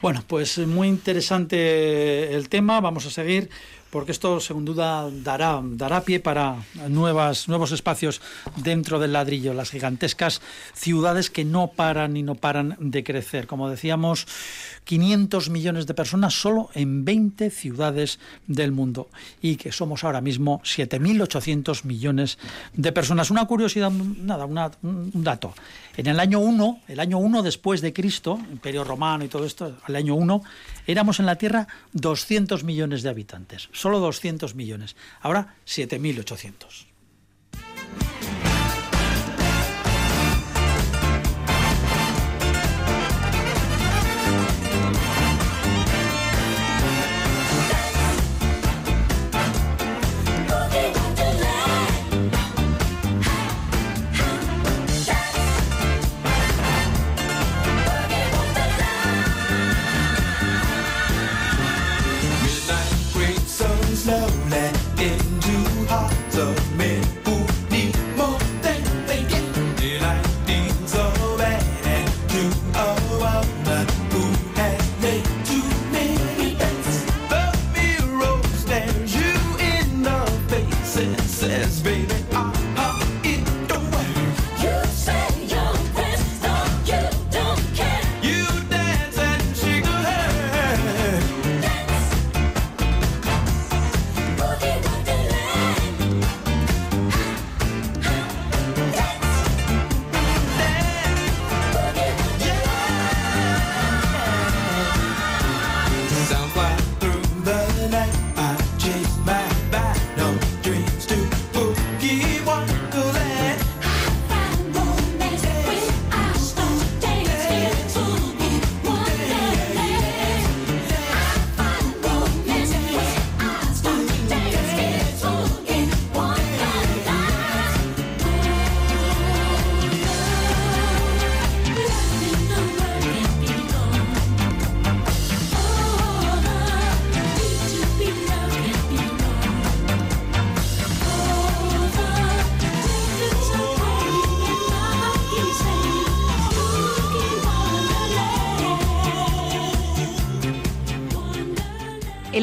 [0.00, 2.80] Bueno, pues muy interesante el tema.
[2.80, 3.50] Vamos a seguir
[3.96, 6.56] porque esto sin duda dará, dará pie para
[6.90, 8.20] nuevas, nuevos espacios
[8.56, 10.42] dentro del ladrillo, las gigantescas
[10.74, 13.46] ciudades que no paran y no paran de crecer.
[13.46, 14.26] Como decíamos,
[14.84, 19.08] 500 millones de personas solo en 20 ciudades del mundo
[19.40, 22.38] y que somos ahora mismo 7.800 millones
[22.74, 23.30] de personas.
[23.30, 25.54] Una curiosidad, nada, un dato.
[25.96, 29.78] En el año 1, el año 1 después de Cristo, Imperio Romano y todo esto,
[29.82, 30.42] al año 1,
[30.86, 34.96] éramos en la Tierra 200 millones de habitantes, solo 200 millones.
[35.20, 36.95] Ahora 7.800.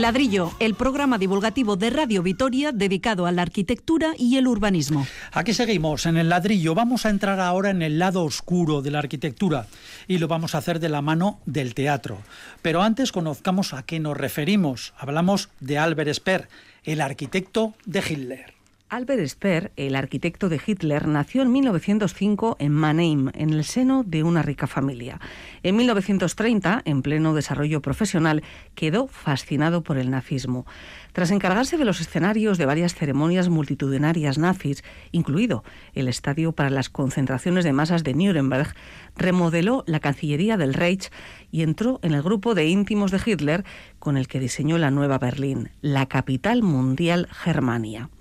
[0.04, 5.08] Ladrillo, el programa divulgativo de Radio Vitoria dedicado a la arquitectura y el urbanismo.
[5.32, 6.76] Aquí seguimos en el ladrillo.
[6.76, 9.66] Vamos a entrar ahora en el lado oscuro de la arquitectura
[10.06, 12.18] y lo vamos a hacer de la mano del teatro.
[12.62, 14.94] Pero antes conozcamos a qué nos referimos.
[14.98, 16.50] Hablamos de Albert Speer,
[16.84, 18.53] el arquitecto de Hitler.
[18.94, 24.22] Albert Speer, el arquitecto de Hitler, nació en 1905 en Mannheim, en el seno de
[24.22, 25.20] una rica familia.
[25.64, 28.44] En 1930, en pleno desarrollo profesional,
[28.76, 30.68] quedó fascinado por el nazismo.
[31.12, 35.64] Tras encargarse de los escenarios de varias ceremonias multitudinarias nazis, incluido
[35.96, 38.76] el estadio para las concentraciones de masas de Nuremberg,
[39.16, 41.10] remodeló la Cancillería del Reich
[41.50, 43.66] y entró en el grupo de íntimos de Hitler
[43.98, 48.12] con el que diseñó la nueva Berlín, la capital mundial Germania.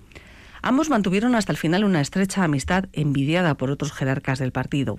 [0.65, 4.97] Ambos mantuvieron hasta el final una estrecha amistad envidiada por otros jerarcas del partido.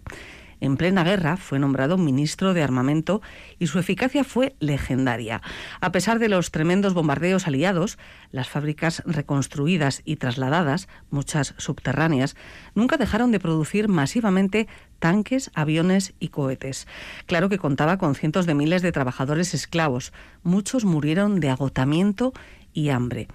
[0.60, 3.22] En plena guerra fue nombrado ministro de Armamento
[3.58, 5.40] y su eficacia fue legendaria.
[5.80, 7.98] A pesar de los tremendos bombardeos aliados,
[8.30, 12.36] las fábricas reconstruidas y trasladadas, muchas subterráneas,
[12.74, 16.86] nunca dejaron de producir masivamente tanques, aviones y cohetes.
[17.24, 20.12] Claro que contaba con cientos de miles de trabajadores esclavos.
[20.42, 22.34] Muchos murieron de agotamiento
[22.74, 23.28] y hambre.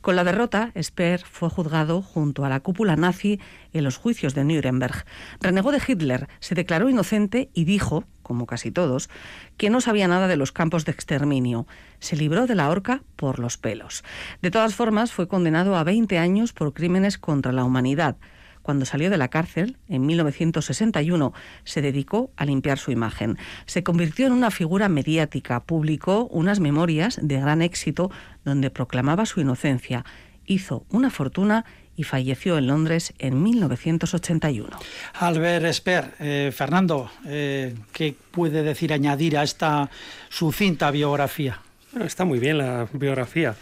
[0.00, 3.40] Con la derrota, Speer fue juzgado junto a la cúpula nazi
[3.72, 5.04] en los juicios de Nuremberg.
[5.40, 9.08] Renegó de Hitler, se declaró inocente y dijo como casi todos,
[9.56, 11.68] que no sabía nada de los campos de exterminio.
[12.00, 14.02] Se libró de la horca por los pelos.
[14.42, 18.16] De todas formas, fue condenado a 20 años por crímenes contra la humanidad.
[18.64, 23.36] Cuando salió de la cárcel, en 1961, se dedicó a limpiar su imagen.
[23.66, 28.10] Se convirtió en una figura mediática, publicó unas memorias de gran éxito
[28.42, 30.06] donde proclamaba su inocencia,
[30.46, 34.78] hizo una fortuna y falleció en Londres en 1981.
[35.20, 39.90] Albert Esper, eh, Fernando, eh, ¿qué puede decir añadir a esta
[40.30, 41.60] sucinta biografía?
[41.92, 43.56] Bueno, está muy bien la biografía.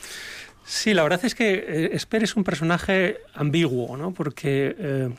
[0.65, 4.13] Sí, la verdad es que eh, Esper es un personaje ambiguo, ¿no?
[4.13, 5.11] Porque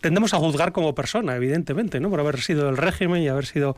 [0.00, 2.10] tendemos a juzgar como persona, evidentemente, ¿no?
[2.10, 3.76] Por haber sido del régimen y haber sido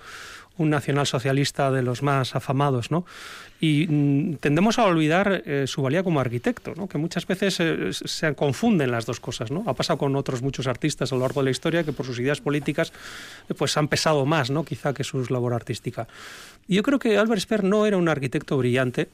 [0.59, 3.05] un nacionalsocialista de los más afamados, ¿no?
[3.61, 6.89] Y mm, tendemos a olvidar eh, su valía como arquitecto, ¿no?
[6.89, 9.51] que muchas veces eh, se confunden las dos cosas.
[9.51, 9.65] ¿no?
[9.67, 12.19] Ha pasado con otros muchos artistas a lo largo de la historia que por sus
[12.19, 12.93] ideas políticas
[13.49, 14.65] eh, pues han pesado más, ¿no?
[14.65, 16.07] quizá que su labor artística.
[16.69, 19.09] yo creo que Albert Speer no era un arquitecto brillante,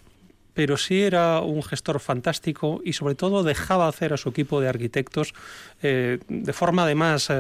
[0.55, 4.69] pero sí era un gestor fantástico y sobre todo dejaba hacer a su equipo de
[4.69, 5.35] arquitectos
[5.83, 7.33] de forma además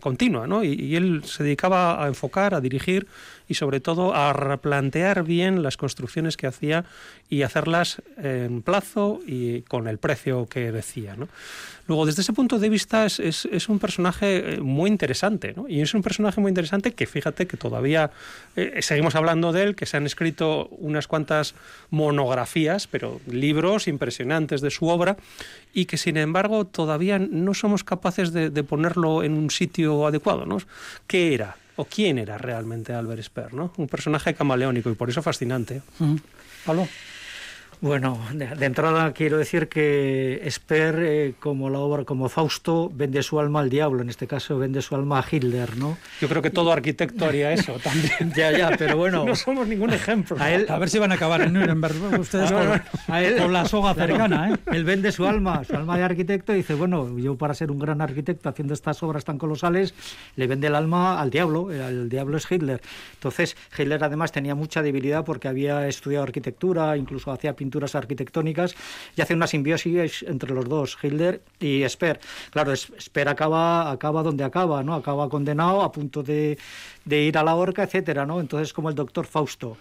[0.00, 0.62] continua, ¿no?
[0.62, 3.08] y, él se dedicaba a enfocar, a dirigir
[3.48, 6.84] y sobre todo a replantear bien las construcciones que hacía
[7.28, 11.16] y hacerlas en plazo y con el precio que decía.
[11.86, 16.02] Luego, desde ese punto de vista, es, un personaje eh, muy interesante, y es un
[16.02, 18.10] personaje muy interesante que fíjate que todavía
[18.56, 21.54] eh, seguimos hablando de él, que se han escrito unas cuantas
[21.90, 25.16] monografías, pero libros impresionantes de su obra,
[25.72, 30.44] y que sin embargo todavía no somos capaces de, de ponerlo en un sitio adecuado.
[30.44, 30.58] ¿no?
[31.06, 31.56] ¿Qué era?
[31.78, 33.72] O quién era realmente Albert Speer, ¿no?
[33.76, 35.80] Un personaje camaleónico y por eso fascinante.
[36.66, 36.88] Pablo.
[37.80, 43.38] Bueno, de, entrada quiero decir que Esper, eh, como la obra, como Fausto, vende su
[43.38, 45.96] alma al diablo, en este caso vende su alma a Hitler, ¿no?
[46.20, 48.32] Yo creo que todo arquitecto haría eso también.
[48.34, 49.24] ya, ya, pero bueno.
[49.24, 50.36] no somos ningún ejemplo.
[50.40, 54.56] A, ver si van a acabar en Nuremberg ustedes con, la soga cercana, ¿eh?
[54.72, 57.78] Él vende su alma, su alma de arquitecto y dice, bueno, yo para ser un
[57.78, 59.94] gran arquitecto haciendo estas obras tan colosales,
[60.34, 62.80] le vende el alma al diablo, el diablo es Hitler.
[63.14, 68.74] Entonces, Hitler además tenía mucha debilidad porque había estudiado arquitectura, incluso hacía pintura pinturas arquitectónicas
[69.14, 72.18] y hace una simbiosis entre los dos, Hitler y Speer.
[72.50, 74.94] Claro, Speer acaba, acaba donde acaba, ¿no?
[74.94, 76.56] Acaba condenado a punto de,
[77.04, 78.40] de ir a la horca, etcétera, ¿no?
[78.40, 79.76] Entonces, como el doctor Fausto.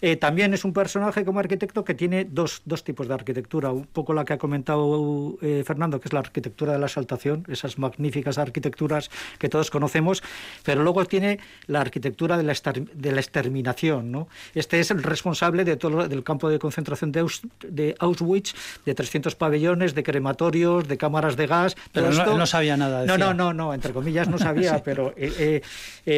[0.00, 3.72] Eh, también es un personaje como arquitecto que tiene dos, dos, tipos de arquitectura.
[3.72, 7.44] Un poco la que ha comentado eh, Fernando, que es la arquitectura de la exaltación,
[7.48, 10.22] esas magníficas arquitecturas que todos conocemos,
[10.64, 12.54] pero luego tiene la arquitectura de la,
[12.94, 14.12] de la exterminación.
[14.12, 14.28] ¿no?
[14.54, 17.26] Este es el responsable de todo del campo de concentración de,
[17.68, 21.76] de, Auschwitz, de 300 pabellones, de crematorios, de cámaras de gas.
[21.92, 23.04] Pero no, sabía nada.
[23.04, 25.60] No, no, no, no, entre comillas no sabía, pero eh,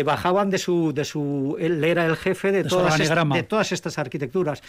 [0.04, 1.56] bajaban de su, de su...
[1.58, 4.62] Él era el jefe de, todas, de todas estas arquitecturas.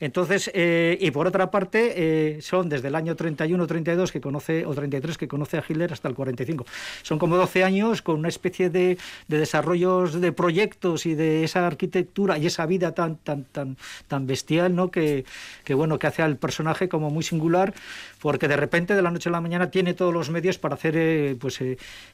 [0.00, 4.64] Entonces, eh, y por otra parte, eh, son desde el año 31, 32 que conoce,
[4.66, 6.66] o 33 que conoce a Hitler hasta el 45.
[7.02, 11.66] Son como 12 años con una especie de, de desarrollos de proyectos y de esa
[11.66, 14.90] arquitectura y esa vida tan, tan, tan, tan bestial, ¿no?
[14.90, 15.24] Que,
[15.64, 17.74] que, bueno, que hace al personaje como muy singular,
[18.20, 20.94] porque de repente, de la noche a la mañana, tiene todos los medios para hacer,
[20.96, 21.58] eh, pues,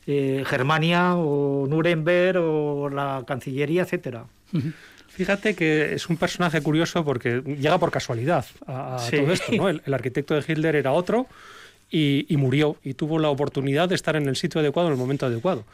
[0.07, 4.25] Germania o Nuremberg o la Cancillería, etcétera.
[5.15, 9.69] Fíjate que es un personaje curioso porque llega por casualidad a, todo esto, ¿no?
[9.69, 11.27] El, arquitecto de Hitler era otro
[11.91, 15.27] y, murió y tuvo la oportunidad de estar en el sitio adecuado en el momento
[15.27, 15.65] adecuado.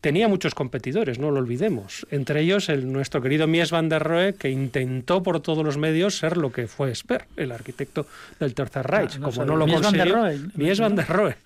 [0.00, 2.06] Tenía muchos competidores, no lo olvidemos.
[2.10, 6.18] Entre ellos el nuestro querido Mies van der Rohe, que intentó por todos los medios
[6.18, 8.06] ser lo que fue Speer, el arquitecto
[8.40, 9.16] del Tercer Reich.
[9.16, 10.50] Ah, Como no lo Mies consiguió, van der Rohe.
[10.54, 11.36] Mies van der Rohe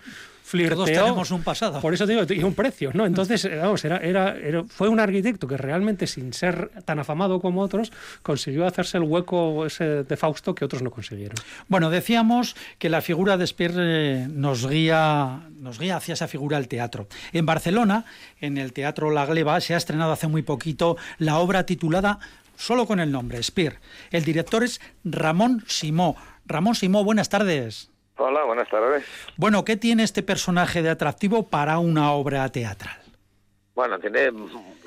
[0.50, 1.80] Todos tenemos un pasado.
[1.80, 3.06] Por eso digo, y un precio, ¿no?
[3.06, 7.92] Entonces, vamos, era, era, fue un arquitecto que realmente, sin ser tan afamado como otros,
[8.22, 11.36] consiguió hacerse el hueco ese de Fausto que otros no consiguieron.
[11.68, 16.56] Bueno, decíamos que la figura de Speer eh, nos guía, nos guía hacia esa figura
[16.56, 17.06] al teatro.
[17.32, 18.04] En Barcelona,
[18.40, 22.18] en el Teatro La Gleba, se ha estrenado hace muy poquito la obra titulada
[22.56, 23.78] solo con el nombre, Speer.
[24.10, 26.16] El director es Ramón Simó.
[26.46, 27.91] Ramón Simó, buenas tardes.
[28.24, 29.04] Hola, buenas tardes.
[29.36, 32.96] Bueno, ¿qué tiene este personaje de atractivo para una obra teatral?
[33.74, 34.30] Bueno, tiene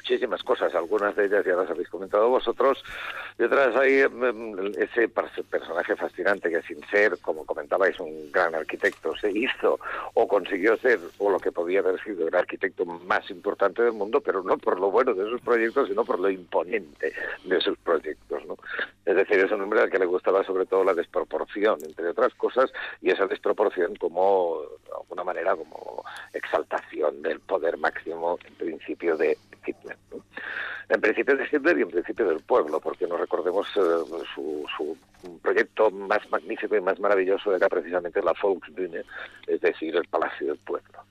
[0.06, 2.84] muchísimas cosas, algunas de ellas ya las habéis comentado vosotros,
[3.39, 9.15] y otras hay mm, ese personaje fascinante que sin ser, como comentabais, un gran arquitecto,
[9.15, 9.80] se hizo
[10.13, 14.22] o consiguió ser, o lo que podía haber sido el arquitecto más importante del mundo,
[14.22, 17.12] pero no por lo bueno de sus proyectos, sino por lo imponente
[17.43, 18.45] de sus proyectos.
[18.45, 18.58] ¿no?
[19.06, 22.32] Es decir, es un hombre al que le gustaba sobre todo la desproporción, entre otras
[22.36, 29.18] cosas, y esa desproporción como, de alguna manera, como exaltación del poder máximo, en principio,
[29.18, 29.36] de
[29.66, 29.97] Hitler.
[30.89, 34.97] en principio de Hitler y en principio del pueblo, porque no recordemos eh, su, su,
[35.41, 39.03] proyecto más magnífico y más maravilloso era precisamente la Volksbühne,
[39.47, 41.03] es decir, el Palacio del Pueblo.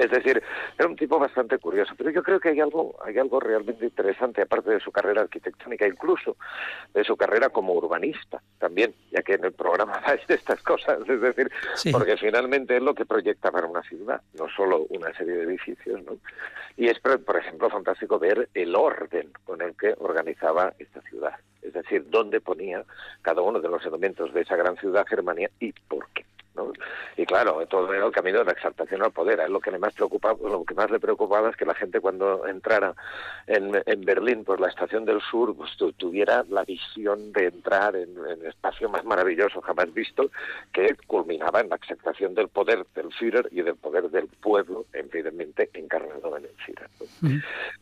[0.00, 0.42] Es decir,
[0.78, 4.40] era un tipo bastante curioso, pero yo creo que hay algo, hay algo realmente interesante,
[4.40, 6.38] aparte de su carrera arquitectónica, incluso
[6.94, 11.00] de su carrera como urbanista también, ya que en el programa va de estas cosas,
[11.06, 11.50] es decir,
[11.92, 16.02] porque finalmente es lo que proyecta para una ciudad, no solo una serie de edificios,
[16.04, 16.16] ¿no?
[16.78, 21.72] Y es, por ejemplo, fantástico ver el orden con el que organizaba esta ciudad, es
[21.72, 22.84] decir, dónde ponía
[23.22, 26.24] cada uno de los elementos de esa gran ciudad Germania y por qué.
[27.16, 29.40] Y claro, todo era el camino de la exaltación al poder.
[29.40, 32.00] Es lo que le más preocupaba, lo que más le preocupaba es que la gente
[32.00, 32.94] cuando entrara
[33.46, 38.16] en, en Berlín por la estación del sur, pues tuviera la visión de entrar en,
[38.16, 40.30] en, el espacio más maravilloso jamás visto,
[40.72, 45.68] que culminaba en la exaltación del poder del Führer y del poder del pueblo, evidentemente
[45.74, 46.88] encarnado en el Führer.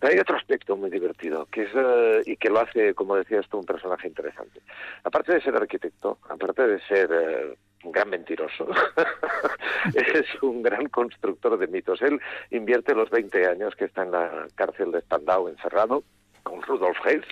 [0.01, 3.59] hay otro aspecto muy divertido, que es eh, y que lo hace, como decías tú,
[3.69, 4.61] personaje interesante.
[5.05, 8.67] Aparte de ser arquitecto, aparte de ser eh, un gran mentiroso,
[9.95, 12.01] es un gran constructor de mitos.
[12.03, 12.19] Él
[12.51, 16.03] invierte los 20 años que está en la cárcel de Spandau encerrado,
[16.43, 17.25] con Rudolf Hess,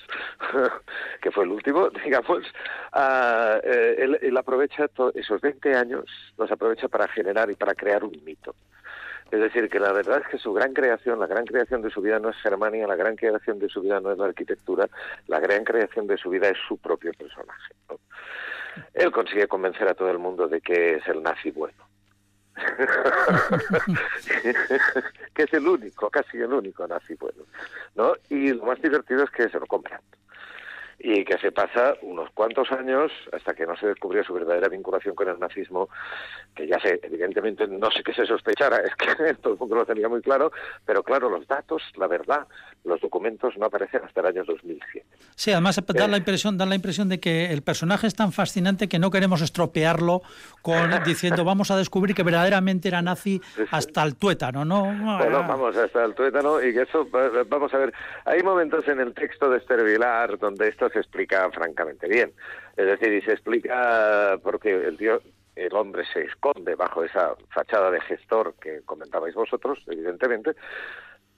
[1.22, 2.45] que fue el último, digamos,
[2.95, 6.05] uh, él, él, aprovecha esos 20 años,
[6.37, 8.55] los aprovecha para generar y para crear un mito.
[9.31, 12.01] Es decir, que la verdad es que su gran creación, la gran creación de su
[12.01, 14.89] vida no es Germania, la gran creación de su vida no es la arquitectura,
[15.27, 17.74] la gran creación de su vida es su propio personaje.
[18.95, 21.77] Él consigue convencer a todo el mundo de que es el nazi bueno.
[25.35, 27.43] que es el único, casi el único nazi bueno,
[27.95, 28.14] ¿no?
[28.31, 30.01] Y lo más divertido es que se lo compran
[30.99, 35.14] y que se pasa unos cuantos años hasta que no se descubrió su verdadera vinculación
[35.14, 35.88] con el nazismo,
[36.55, 39.86] que ya sé, evidentemente no sé qué se sospechara, es que todo el mundo lo
[39.86, 40.53] tenía muy claro,
[40.84, 42.47] pero claro, los datos, la verdad,
[42.84, 45.07] los documentos no aparecen hasta el año 2007.
[45.34, 48.88] Sí, además dan la impresión, dan la impresión de que el personaje es tan fascinante
[48.88, 50.22] que no queremos estropearlo
[50.62, 53.40] con diciendo vamos a descubrir que verdaderamente era nazi
[53.70, 54.84] hasta el tuétano, ¿no?
[54.84, 57.07] Bueno, vamos hasta el tuétano y que eso,
[57.49, 57.92] vamos a ver,
[58.24, 62.32] hay momentos en el texto de Esther Vilar donde esto se explica francamente bien.
[62.76, 65.20] Es decir, y se explica porque el tío,
[65.55, 70.53] el hombre se esconde bajo esa fachada de gestor que comentabais vosotros, evidentemente,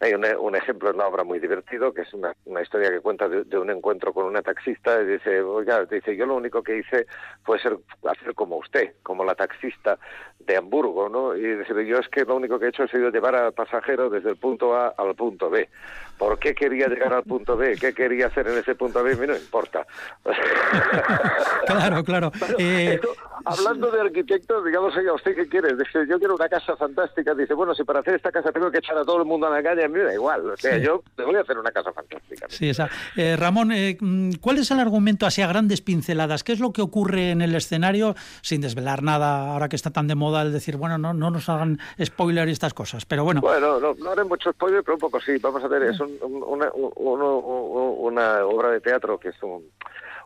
[0.00, 2.32] hay un, ejemplo en la obra muy divertido, que es una,
[2.62, 6.36] historia que cuenta de, un encuentro con una taxista y dice, oiga, dice, yo lo
[6.36, 7.06] único que hice
[7.42, 9.98] fue ser, hacer como usted, como la taxista
[10.38, 11.36] de Hamburgo, ¿no?
[11.36, 14.08] Y dice, yo es que lo único que he hecho ha sido llevar al pasajero
[14.08, 15.68] desde el punto A al punto B.
[16.16, 17.76] ¿Por qué quería llegar al punto B?
[17.80, 19.12] ¿Qué quería hacer en ese punto B?
[19.12, 19.86] A mí no importa.
[21.66, 22.32] claro, claro.
[22.58, 23.00] Eh,
[23.44, 25.74] hablando de arquitectos, digamos, oiga, ¿usted qué quiere?
[25.76, 27.34] Dice, yo quiero una casa fantástica.
[27.34, 29.50] Dice, bueno, si para hacer esta casa tengo que echar a todo el mundo a
[29.50, 30.50] la calle, a mí me da igual.
[30.50, 32.46] O sea, yo te voy a hacer una casa fantástica.
[32.48, 32.88] Sí, esa.
[33.16, 36.44] Eh, Ramón, eh, mm, ¿cuál es el argumento así a grandes pinceladas?
[36.44, 40.06] ¿Qué es lo que ocurre en el escenario sin desvelar nada ahora que está tan
[40.08, 43.04] de moda el decir, bueno, no, no nos hagan spoiler y estas cosas?
[43.06, 43.40] Pero bueno.
[43.40, 45.38] Bueno, no, no haré mucho spoiler, pero un poco sí.
[45.38, 49.64] Vamos a ver, es un, una, una obra de teatro que es un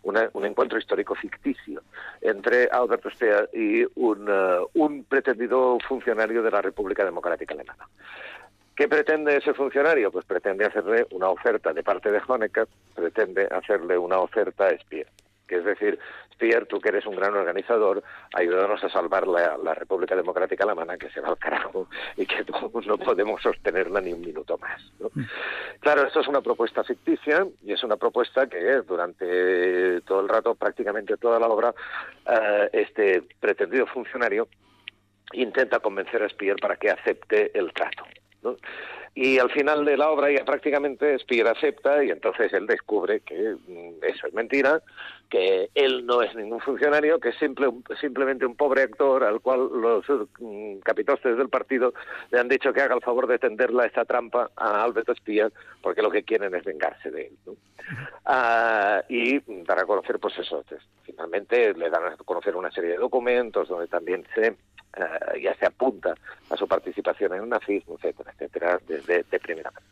[0.03, 1.83] un encuentro histórico ficticio
[2.21, 4.29] entre Alberto Speer y un,
[4.75, 7.89] un pretendido funcionario de la República Democrática Alemana.
[8.75, 10.11] ¿Qué pretende ese funcionario?
[10.11, 15.07] Pues pretende hacerle una oferta de parte de Honecker, pretende hacerle una oferta a Speer.
[15.55, 15.99] Es decir,
[16.33, 18.03] Speer, tú que eres un gran organizador,
[18.35, 22.45] ayúdanos a salvar la, República Democrática Alemana, que se va al carajo y que
[22.87, 24.93] no, podemos sostenerla ni un minuto más.
[25.81, 30.55] Claro, esto es una propuesta ficticia y es una propuesta que durante todo el rato,
[30.55, 31.75] prácticamente toda la obra,
[32.27, 34.49] eh, este pretendido funcionario
[35.33, 38.05] intenta convencer a Speer para que acepte el trato.
[39.15, 43.57] Y al final de la obra ya prácticamente Speer acepta y entonces él descubre que
[43.67, 44.83] mm, eso es mentira,
[45.33, 49.67] que él no es ningún funcionario, que es simple, simplemente un pobre actor al cual
[49.73, 50.05] los
[50.39, 51.95] mm, capitostes del partido
[52.31, 56.03] le han dicho que haga el favor de tenderla esta trampa a Albert Speer porque
[56.03, 57.57] lo que quieren es vengarse de él.
[58.27, 60.63] Ah, y dar a conocer, pues eso,
[61.03, 64.55] finalmente le dan a conocer una serie de documentos donde también se
[64.95, 66.15] eh, ya se apunta
[66.51, 69.87] a su participación en el nazismo, etcétera, etcétera, desde de primera mano.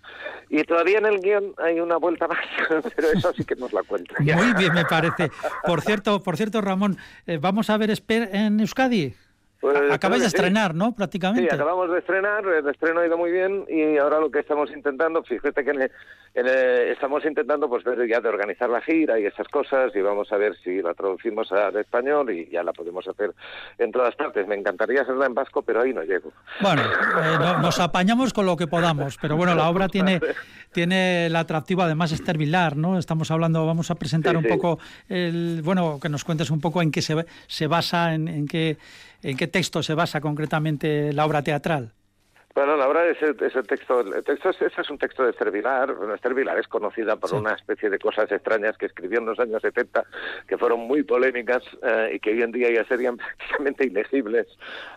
[0.50, 2.38] Y todavía en el guion hay una vuelta más,
[2.96, 4.14] pero eso sí que nos la cuenta.
[4.18, 5.29] Muy bien, me parece.
[5.64, 9.14] Por cierto, por cierto, Ramón, eh, ¿vamos a ver Esper en Euskadi?
[9.60, 10.36] Pues, Acabáis de sí.
[10.36, 10.92] estrenar, ¿no?
[10.94, 11.48] Prácticamente.
[11.50, 14.70] Sí, acabamos de estrenar, el estreno ha ido muy bien y ahora lo que estamos
[14.70, 15.92] intentando, fíjate que en el-
[16.34, 20.00] en el- estamos intentando pues ver ya de organizar la gira y esas cosas y
[20.00, 23.32] vamos a ver si la traducimos al español y ya la podemos hacer
[23.78, 24.46] en todas partes.
[24.46, 26.32] Me encantaría hacerla en vasco, pero ahí no llego.
[26.62, 30.20] Bueno, eh, no- nos apañamos con lo que podamos, pero bueno, la obra tiene,
[30.72, 32.98] tiene el atractivo, además Esther Vilar, ¿no?
[32.98, 34.48] Estamos hablando, vamos a presentar Sí, un sí.
[34.48, 38.46] poco, el, bueno, que nos cuentes un poco en qué se, se basa, en, en
[38.46, 38.78] qué,
[39.22, 41.92] en qué texto se basa concretamente la obra teatral.
[42.52, 45.52] Bueno, la obra es es el texto, el texto es, es un texto de Esther
[45.52, 45.94] Vilar.
[45.94, 47.36] Bueno, Esther Vilar es conocida por Sí.
[47.36, 50.04] una especie de cosas extrañas que escribió en los años 70,
[50.48, 54.48] que fueron muy polémicas eh, y que hoy en día ya serían prácticamente ilegibles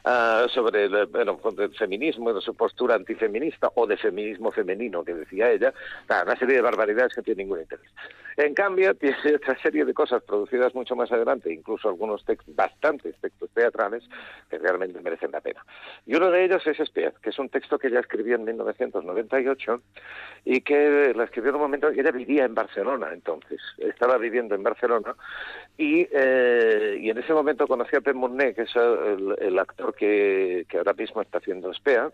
[0.03, 5.13] ah, sobre el, bueno, el feminismo, de su postura antifeminista o de feminismo femenino, que
[5.13, 5.73] decía ella.
[6.09, 7.85] Una serie de barbaridades que no tienen ningún interés.
[8.37, 13.15] En cambio, tiene otra serie de cosas producidas mucho más adelante, incluso algunos textos, bastantes
[13.21, 14.03] textos teatrales,
[14.49, 15.63] que realmente merecen la pena.
[16.07, 19.81] Y uno de ellos es Espiaz, que es un texto que ella escribió en 1998
[20.43, 24.63] y que la escribió en un momento ella vivía en Barcelona entonces, estaba viviendo en
[24.63, 25.15] Barcelona
[25.77, 30.93] y, eh, en ese momento conocí a Pep Monnet, que es el, actor que, ahora
[30.93, 32.11] mismo está haciendo Espea,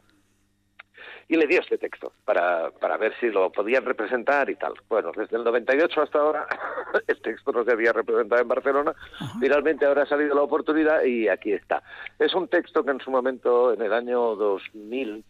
[1.29, 4.73] y le dio este texto para, para ver si lo podían representar y tal.
[4.89, 6.47] Bueno, desde el 98 hasta ahora
[7.07, 8.95] el texto no se había representado en Barcelona.
[9.39, 11.83] Finalmente ahora ha salido la oportunidad y aquí está.
[12.17, 15.23] Es un texto que en su momento, en el año 2000,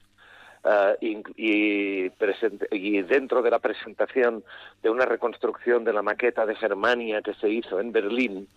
[0.64, 4.44] inc- y, present- y dentro de la presentación
[4.84, 8.48] de una reconstrucción de la maqueta de Germania que se hizo en Berlín,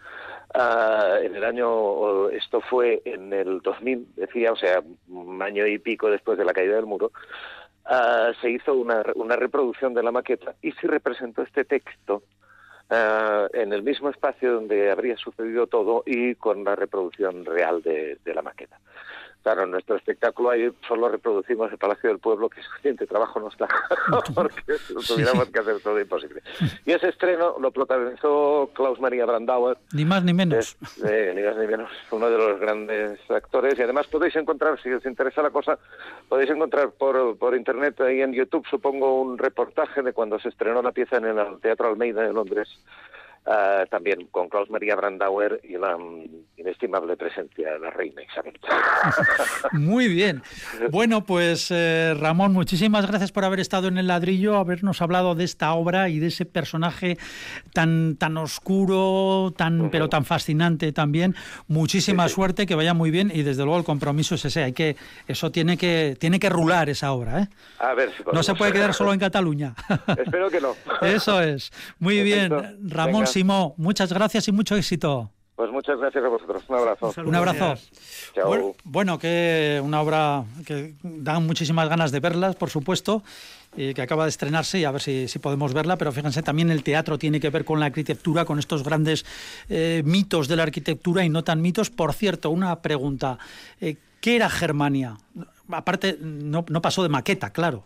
[0.55, 5.79] ah, en el año, esto fue en el 2000, decía, o sea, un año y
[5.79, 7.13] pico después de la caída del muro,
[7.85, 12.23] ah, se hizo una, una reproducción de la maqueta y se representó este texto
[12.91, 18.19] ah, en el mismo espacio donde habría sucedido todo y con la reproducción real de
[18.35, 18.79] la maqueta.
[19.43, 23.67] Claro, nuestro espectáculo ahí solo reproducimos el Palacio del Pueblo, que suficiente trabajo nos da,
[24.35, 24.63] porque
[25.07, 26.43] tuviéramos que hacer todo imposible.
[26.87, 30.59] Y ese estreno lo protagonizó Klaus Maria Brandauer, Ni más ni menos.
[30.59, 33.77] es, eh, ni más ni menos, uno de los grandes actores.
[33.79, 35.79] Y además podéis encontrar, si os interesa la cosa,
[36.29, 40.83] podéis encontrar por, por internet ahí en YouTube, supongo, un reportaje de cuando se estrenó
[40.83, 42.69] la pieza en el Teatro Almeida de Londres.
[43.47, 46.25] Ah, también con Klaus Maria Brandauer y la mm,
[46.57, 48.59] inestimable presencia de la reina Isabel.
[49.73, 50.43] Muy bien.
[50.91, 55.45] Bueno, pues eh, Ramón, muchísimas gracias por haber estado en el ladrillo, habernos hablado de
[55.45, 57.19] esta obra y de ese personaje
[57.73, 61.35] tan tan oscuro, tan pero tan fascinante también.
[61.69, 64.65] Muchísima suerte, que vaya muy bien y desde luego el compromiso es ese.
[64.65, 67.49] Hay que eso tiene que tiene que rular esa obra, ¿eh?
[67.79, 69.75] A ver si No se puede quedar solo en Cataluña.
[70.17, 70.75] Espero que no.
[71.03, 71.73] Eso es.
[71.99, 72.51] Muy bien.
[72.83, 73.27] Ramón Venga.
[73.33, 75.31] Simó, muchas gracias y mucho éxito.
[75.57, 76.63] Pues muchas gracias a vosotros.
[76.69, 77.15] Un abrazo.
[77.25, 77.75] Un abrazo.
[78.35, 78.49] Chao.
[78.49, 83.23] Bueno, bueno, que una obra que dan muchísimas ganas de verlas, por supuesto,
[83.77, 86.71] y que acaba de estrenarse y a ver si, si podemos verla, pero fíjense, también
[86.71, 89.25] el teatro tiene que ver con la arquitectura, con estos grandes
[89.69, 91.91] eh, mitos de la arquitectura y no tan mitos.
[91.91, 93.39] Por cierto, una pregunta,
[93.81, 95.17] eh, ¿qué era Germania?
[95.71, 97.85] Aparte, no, no pasó de maqueta, claro.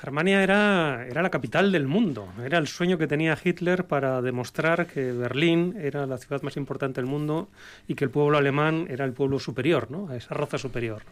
[0.00, 4.86] Germania era, era la capital del mundo, era el sueño que tenía Hitler para demostrar
[4.86, 7.48] que Berlín era la ciudad más importante del mundo
[7.86, 10.12] y que el pueblo alemán era el pueblo superior, ¿no?
[10.12, 11.02] esa raza superior.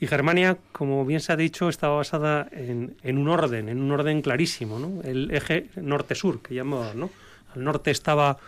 [0.00, 3.90] Y Germania, como bien se ha dicho, estaba basada en, en un orden, en un
[3.92, 5.02] orden clarísimo, ¿no?
[5.02, 6.98] el eje norte-sur, que llamaban.
[6.98, 7.10] ¿no?
[7.54, 8.38] Al norte estaba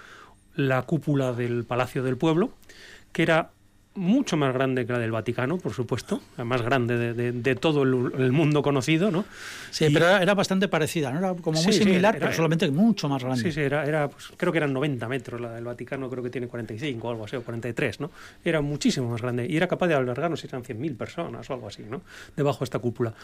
[0.54, 2.52] la cúpula del Palacio del Pueblo,
[3.12, 3.50] que era
[3.98, 7.54] mucho más grande que la del Vaticano, por supuesto, la más grande de, de- de
[7.56, 9.24] todo el, el mundo conocido, ¿no?
[9.70, 11.18] Sí, Y- pero era, bastante parecida, ¿no?
[11.18, 13.42] Era como muy Sí, sí, similar, era- pero solamente mucho más grande.
[13.42, 16.30] Sí, sí, era, era, pues, creo que eran 90 metros, la del Vaticano creo que
[16.30, 18.10] tiene 45 o algo así, o 43, ¿no?
[18.44, 21.50] Era muchísimo más grande y era capaz de albergar, no sé si eran 100.000 personas
[21.50, 22.02] o algo así, ¿no?
[22.36, 23.14] Debajo de esta cúpula.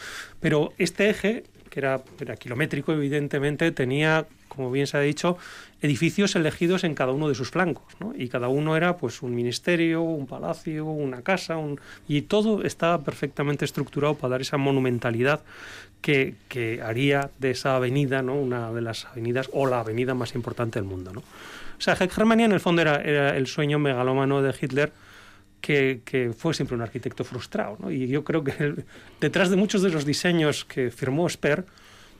[0.40, 5.36] Pero este eje, que era, era kilométrico, evidentemente, tenía, como bien se ha dicho,
[5.80, 8.14] edificios elegidos en cada uno de sus flancos, ¿no?
[8.16, 11.80] Y cada uno era, pues, un ministerio, un palacio, una casa, un...
[12.09, 15.42] y todo estaba perfectamente estructurado para dar esa monumentalidad
[16.01, 18.34] que, que haría de esa avenida, ¿no?
[18.34, 21.20] Una de las avenidas o la avenida más importante del mundo, ¿no?
[21.20, 24.92] O sea, Germania en el fondo era, el sueño megalómano de Hitler
[25.61, 27.90] que, que fue siempre un arquitecto frustrado, ¿no?
[27.90, 28.84] Y yo creo que
[29.20, 31.64] detrás de muchos de los diseños que firmó Sper,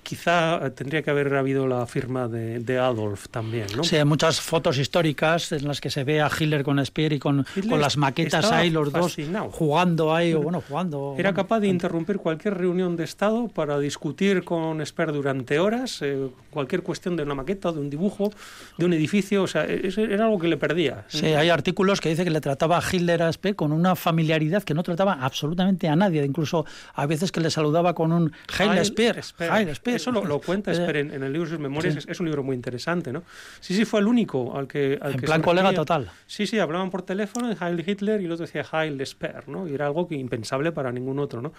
[0.05, 3.85] quizá tendría que haber habido la firma de, Adolf también, ¿no?
[3.85, 7.19] Sí, hay muchas fotos históricas en las que se ve a Hitler con Speer y
[7.19, 9.17] con, con las maquetas ahí, los dos
[9.51, 11.15] jugando ahí, o bueno, jugando.
[11.19, 16.29] Era capaz de interrumpir cualquier reunión de Estado para discutir con Speer durante horas eh,
[16.51, 18.31] cualquier cuestión de una maqueta, de un dibujo,
[18.79, 21.05] de un edificio, o sea, era algo que le perdía.
[21.09, 24.63] Sí, hay artículos que dice que le trataba a Hitler a Speer con una familiaridad
[24.63, 28.85] que no trataba absolutamente a nadie, incluso a veces que le saludaba con un Heil
[28.85, 29.21] Speer.
[29.39, 29.94] Heil Speer.
[29.95, 32.57] Eso lo, cuenta eh, Speer en, el libro de sus memorias, es, un libro muy
[32.57, 33.23] interesante, ¿no?
[33.61, 34.99] Sí, sí, fue el único al que...
[35.01, 36.11] Al en plan colega total.
[36.27, 39.67] Sí, sí, hablaban por teléfono de Heil Hitler y el otro decía Heil Speer, ¿no?
[39.67, 41.53] Y era algo que impensable para ningún otro, ¿no?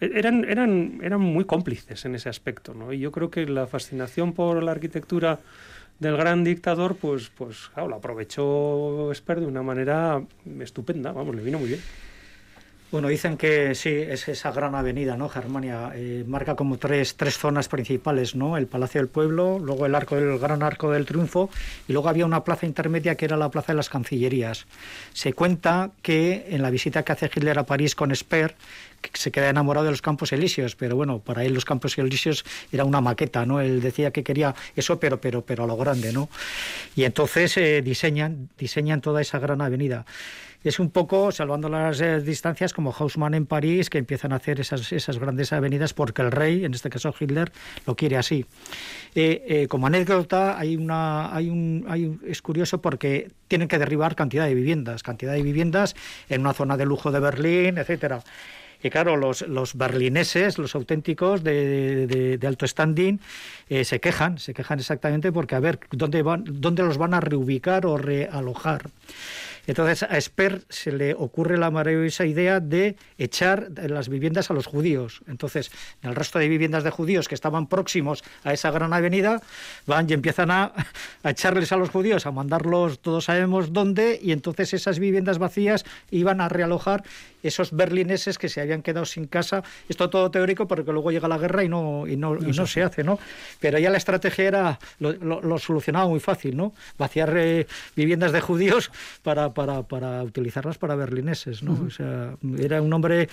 [0.00, 2.92] E, eran, eran, eran muy cómplices en ese aspecto, ¿no?
[2.92, 5.40] Y yo creo que la fascinación por la arquitectura
[5.98, 10.22] del gran dictador, pues, pues claro, lo aprovechó Speer de una manera
[10.60, 11.80] estupenda, vamos, le vino muy bien.
[12.92, 15.30] Bueno, dicen que sí, es esa gran avenida, ¿no?
[15.30, 18.58] Germania eh, marca como tres, tres zonas principales, ¿no?
[18.58, 21.48] El Palacio del Pueblo, luego el arco del Gran Arco del Triunfo
[21.88, 24.66] y luego había una plaza intermedia que era la Plaza de las Cancillerías.
[25.14, 28.56] Se cuenta que en la visita que hace Hitler a París con Speer,
[29.12, 32.84] se queda enamorado de los Campos Elíseos, pero bueno, para él los Campos Elíseos era
[32.84, 33.60] una maqueta, ¿no?
[33.60, 36.28] Él decía que quería eso, pero pero pero a lo grande, ¿no?
[36.96, 40.04] Y entonces eh, diseñan diseñan toda esa gran avenida
[40.64, 44.60] es un poco, salvando las eh, distancias, como Haussmann en París, que empiezan a hacer
[44.60, 47.50] esas, esas grandes avenidas porque el rey, en este caso Hitler,
[47.86, 48.46] lo quiere así.
[49.14, 54.14] Eh, eh, como anécdota, hay una, hay un, hay es curioso porque tienen que derribar
[54.14, 55.96] cantidad de viviendas, cantidad de viviendas
[56.28, 58.22] en una zona de lujo de Berlín, etcétera.
[58.82, 63.20] Y claro, los, los berlineses, los auténticos de, de, alto standing,
[63.84, 67.96] se quejan, se quejan exactamente porque a ver dónde, dónde los van a reubicar o
[67.96, 68.90] realojar.
[69.66, 74.66] Entonces a Esper se le ocurre la maravillosa idea de echar las viviendas a los
[74.66, 75.22] judíos.
[75.28, 75.70] Entonces,
[76.02, 79.40] en el resto de viviendas de judíos que estaban próximos a esa gran avenida,
[79.86, 80.72] van y empiezan a,
[81.24, 86.40] echarles a los judíos, a mandarlos, todos sabemos dónde, y entonces esas viviendas vacías iban
[86.40, 87.04] a realojar
[87.42, 89.62] esos berlineses que se habían quedado sin casa.
[89.88, 92.82] Esto todo teórico porque luego llega la guerra y no, y no, y no se
[92.82, 93.18] hace, ¿no?
[93.60, 96.72] Pero ya la estrategia era, lo, lo, solucionaba muy fácil, ¿no?
[96.98, 97.66] Vaciar eh,
[97.96, 98.90] viviendas de judíos
[99.22, 101.86] para, para, para utilizarlas para berlineses, ¿no?
[101.86, 103.28] O sea, era un hombre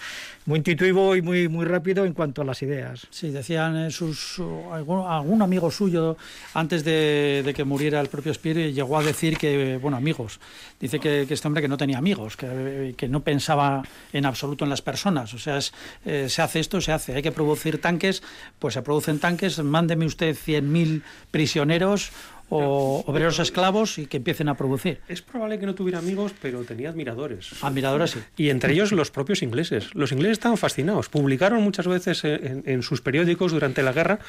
[0.46, 3.08] muy intuitivo y muy, muy rápido en cuanto a las ideas.
[3.10, 4.42] Sí, decían eh, sus,
[4.72, 6.18] algún, amigo suyo,
[6.54, 10.40] antes de, que muriera el propio Speer, llegó a decir que, bueno, amigos,
[10.80, 13.84] dice que, este hombre que no tenía amigos, que, que, no pensaba
[14.14, 15.34] en absoluto en las personas.
[15.34, 15.60] O sea,
[16.06, 17.16] eh, se hace esto, se hace.
[17.16, 18.24] Hay que producir tanques,
[18.60, 22.12] pues se producen tanques, mándeme usted 100.000 prisioneros
[22.50, 25.00] o obreros esclavos y que empiecen a producir.
[25.08, 27.52] Es probable que no tuviera amigos, pero tenía admiradores.
[27.62, 28.20] Admiradores, sí.
[28.38, 29.94] Y entre ellos los propios ingleses.
[29.94, 31.10] Los ingleses estaban fascinados.
[31.10, 34.20] Publicaron muchas veces en, sus periódicos durante la guerra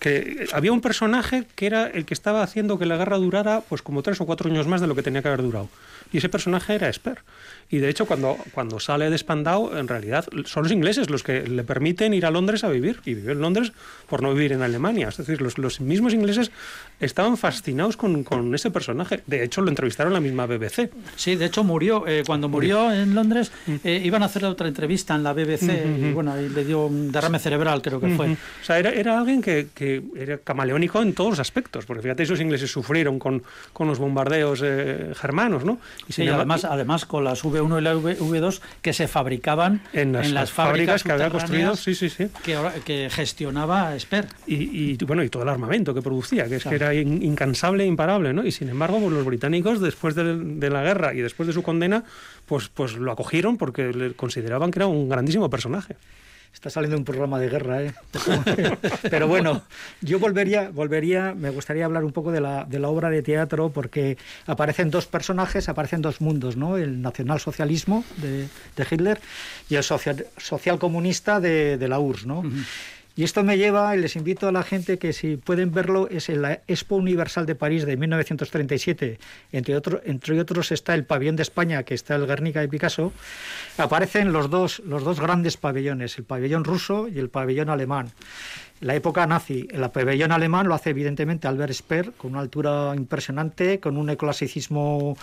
[0.00, 3.82] que había un personaje que era el que estaba haciendo que la guerra durara pues
[3.82, 5.68] como tres o cuatro años más de lo que tenía que haber durado.
[6.12, 7.18] Y ese personaje era Esper.
[7.70, 11.46] Y de hecho, cuando, cuando sale de Spandau, en realidad son los ingleses los que
[11.46, 13.00] le permiten ir a Londres a vivir.
[13.04, 13.72] Y vivió en Londres
[14.08, 15.08] por no vivir en Alemania.
[15.08, 16.50] Es decir, los, los mismos ingleses
[16.98, 19.22] estaban fascinados con, con, ese personaje.
[19.26, 20.90] De hecho, lo entrevistaron en la misma BBC.
[21.16, 22.06] Sí, de hecho murió.
[22.06, 23.74] Eh, cuando murió en Londres, mm.
[23.84, 27.12] eh, iban a hacer otra entrevista en la BBC y bueno, ahí le dio un
[27.12, 28.32] derrame cerebral, creo que fue.
[28.32, 32.22] O sea, era, era alguien que, que, era camaleónico en todos los aspectos, porque fíjate,
[32.22, 33.42] esos ingleses sufrieron con,
[33.72, 35.78] con los bombardeos eh, germanos, ¿no?
[36.08, 40.50] Y sí, además, además con las V1 y la V2 que se fabricaban en las,
[40.50, 42.28] fábricas, que había construido, sí, sí, sí.
[42.42, 44.26] Que, que gestionaba Esper.
[44.46, 47.86] Y, y, bueno, y todo el armamento que producía, que es que era incansable e
[47.86, 48.44] imparable, ¿no?
[48.44, 52.04] Y sin embargo, pues, los británicos, después de, la guerra y después de su condena,
[52.46, 55.96] pues, pues lo acogieron porque le consideraban que era un grandísimo personaje.
[56.52, 57.94] Está saliendo un programa de guerra, ¿eh?
[59.10, 59.62] Pero bueno,
[60.00, 63.70] yo volvería, volvería, me gustaría hablar un poco de la, de la obra de teatro,
[63.70, 66.78] porque aparecen dos personajes, aparecen dos mundos, ¿no?
[66.78, 69.20] El nacionalsocialismo de, de Hitler
[69.68, 72.42] y el social, socialcomunista de, de la URSS, ¿no?
[73.18, 76.28] Y esto me lleva, y les invito a la gente que si pueden verlo, es
[76.28, 79.18] en la Expo Universal de París de 1937.
[79.50, 83.12] Entre, otro, entre otros está el pabellón de España, que está el Guernica de Picasso.
[83.76, 88.12] Aparecen los dos, los dos grandes pabellones, el pabellón ruso y el pabellón alemán
[88.80, 89.66] la época nazi.
[89.70, 95.16] El pabellón alemán lo hace evidentemente Albert Speer, con una altura impresionante, con un neoclasicismo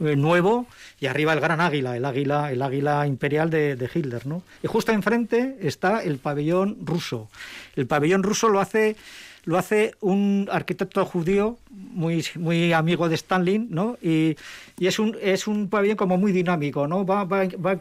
[0.00, 0.66] eh, nuevo,
[1.00, 4.26] y arriba el gran águila, el águila, el águila imperial de, de, Hitler.
[4.26, 4.42] ¿no?
[4.62, 7.28] Y justo enfrente está el pabellón ruso.
[7.76, 8.96] El pabellón ruso lo hace
[9.46, 13.96] lo hace un arquitecto judío muy, muy amigo de Stanley, ¿no?
[14.02, 14.36] Y,
[14.76, 17.06] y, es, un, es un pabellón como muy dinámico, ¿no?
[17.06, 17.80] Va, va, va,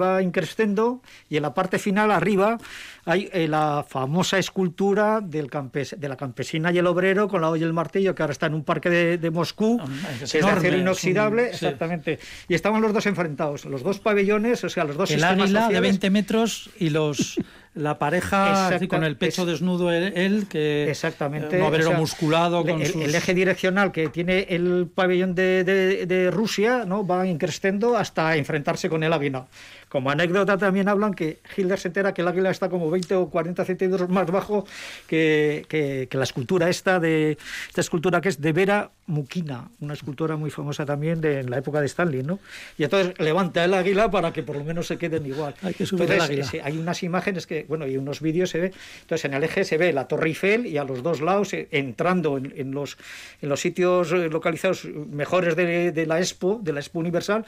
[0.00, 2.56] va increciendo y en la parte final, arriba,
[3.04, 7.50] hay eh, la famosa escultura del campes, de la campesina y el obrero con la
[7.50, 10.34] olla y el martillo, que ahora está en un parque de, de Moscú, ah, es,
[10.34, 12.18] es de acero inoxidable, exactamente.
[12.48, 15.60] Y estaban los dos enfrentados, los dos pabellones, o sea, los dos el sistemas águila
[15.64, 15.82] sociales.
[15.82, 17.36] de 20 metros y los
[17.74, 21.90] la pareja así, con el pecho es, desnudo él, él que exactamente un obrero o
[21.90, 23.02] sea, musculado con el, sus...
[23.02, 28.36] el, eje direccional que tiene el pabellón de, de, de Rusia no va increciendo hasta
[28.36, 29.46] enfrentarse con el águila
[29.94, 33.30] como anécdota también hablan que Hitler se entera que el águila está como 20 o
[33.30, 34.66] 40 centímetros más bajo
[35.06, 37.38] que, que, que, la escultura esta de
[37.68, 41.58] esta escultura que es de Vera Mukina, una escultura muy famosa también de en la
[41.58, 42.40] época de Stanley, ¿no?
[42.76, 45.54] Y entonces levanta el águila para que por lo menos se queden igual.
[45.62, 46.64] Hay que subir entonces, el águila.
[46.64, 48.72] Hay unas imágenes que, bueno, y unos vídeos se ve.
[49.02, 51.68] Entonces en el eje se ve la Torre Eiffel y a los dos lados eh,
[51.70, 52.98] entrando en, en los
[53.40, 57.46] en los sitios eh, localizados mejores de, de la Expo, de la Expo Universal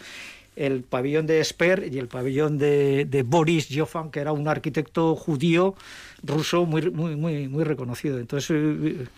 [0.57, 5.15] el pabellón de Esper y el pabellón de, de Boris Jofan, que era un arquitecto
[5.15, 5.75] judío
[6.23, 8.19] ruso muy, muy, muy, muy reconocido.
[8.19, 9.09] Entonces,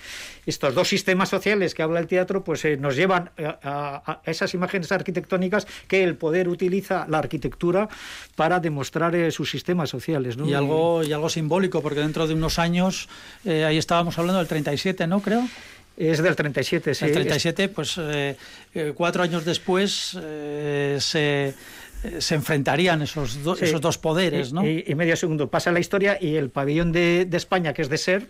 [0.47, 4.53] estos dos sistemas sociales que habla el teatro, pues eh, nos llevan a, a, esas
[4.55, 7.89] imágenes arquitectónicas que el poder utiliza la arquitectura
[8.36, 10.36] para demostrar eh, sus sistemas sociales.
[10.45, 13.09] Y, algo, y algo simbólico, porque dentro de unos años,
[13.45, 15.20] eh, ahí estábamos hablando del 37, ¿no?
[15.20, 15.43] Creo.
[15.99, 17.05] Es del 37, sí.
[17.07, 18.36] El 37, pues eh,
[18.94, 21.55] cuatro años después eh, se,
[22.20, 23.64] se, enfrentarían esos, do, sí.
[23.64, 24.64] esos dos poderes, ¿no?
[24.64, 27.88] Y, y, medio segundo pasa la historia y el pabellón de, de España, que es
[27.88, 28.28] de SER,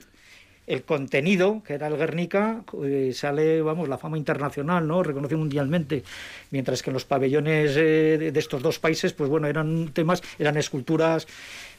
[0.68, 5.02] el contenido, que era el Guernica, eh, sale, vamos, la fama internacional, ¿no?
[5.02, 6.04] Reconocido mundialmente.
[6.50, 10.58] Mientras que en los pabellones eh, de, estos dos países, pues bueno, eran temas, eran
[10.58, 11.26] esculturas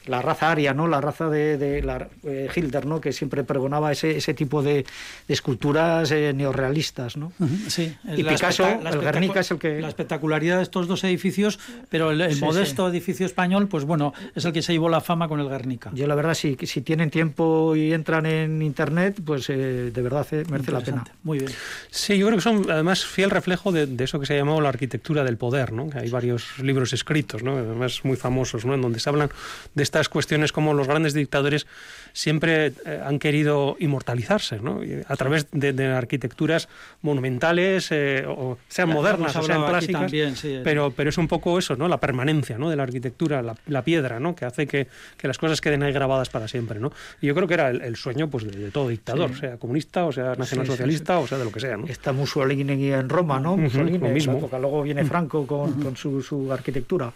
[0.06, 0.88] la raza aria, ¿no?
[0.88, 3.00] La raza de, de la, eh, Hilder, ¿no?
[3.00, 4.84] Que siempre pregonaba ese, ese tipo de,
[5.28, 7.32] de esculturas eh, neorrealistas, ¿no?
[7.38, 7.96] Uh -huh, sí.
[8.16, 9.80] Y la Picasso, el Guernica es el que...
[9.80, 12.96] La espectacularidad de estos dos edificios, pero el, el sí, modesto sí.
[12.96, 15.90] edificio español, pues bueno, es el que se llevó la fama con el Guernica.
[15.94, 20.26] Yo la verdad, si, si tienen tiempo y entran en internet, pues eh, de verdad
[20.32, 21.04] eh, merece la pena.
[21.22, 21.50] Muy bien.
[21.90, 24.60] Sí, yo creo que son además fiel reflejo de, de, eso que se ha llamado
[24.60, 25.90] la arquitectura del poder, ¿no?
[25.90, 27.56] Que hay varios libros escritos, ¿no?
[27.56, 28.74] Además muy famosos, ¿no?
[28.74, 29.30] En donde se hablan
[29.74, 31.66] de estas cuestiones como los grandes dictadores
[32.12, 34.80] siempre eh, han querido inmortalizarse, ¿no?
[35.06, 36.68] a través de, de arquitecturas
[37.02, 41.58] monumentales, eh, o sean modernas o sean clásicas, también, sí, pero, pero es un poco
[41.58, 41.88] eso, ¿no?
[41.88, 42.70] La permanencia ¿no?
[42.70, 44.34] de la arquitectura, la, la piedra, ¿no?
[44.34, 44.86] Que hace que,
[45.16, 46.92] que, las cosas queden ahí grabadas para siempre, ¿no?
[47.20, 49.40] Y yo creo que era el, el sueño pues, de, de, todo dictador, sí.
[49.40, 51.86] sea comunista, o sea nacionalsocialista, o sea de lo que sea, ¿no?
[51.86, 53.54] Está Mussolini en Roma, ¿no?
[53.54, 54.38] Uh -huh, lo mismo.
[54.38, 54.58] Época.
[54.58, 55.82] Luego viene Franco con, uh -huh.
[55.82, 57.12] con su, su, arquitectura.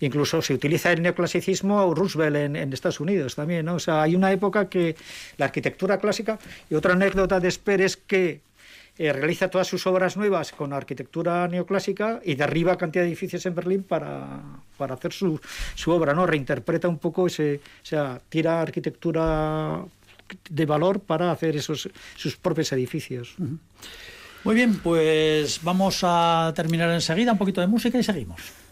[0.00, 3.74] Incluso se utiliza el neoclasicismo Roosevelt en, en Estados Unidos también, ¿no?
[3.74, 4.96] O sea, hay una época que
[5.36, 6.38] la arquitectura clásica
[6.68, 8.40] y otra anécdota de Sper es que
[8.96, 13.54] eh, realiza todas sus obras nuevas con arquitectura neoclásica y derriba cantidad de edificios en
[13.54, 14.40] Berlín para,
[14.76, 15.40] para hacer su,
[15.74, 16.26] su, obra, ¿no?
[16.26, 19.84] Reinterpreta un poco ese, o sea, tira arquitectura
[20.48, 23.34] de valor para hacer esos sus propios edificios.
[24.44, 28.63] Muy bien, pues vamos a terminar enseguida un poquito de música y seguimos.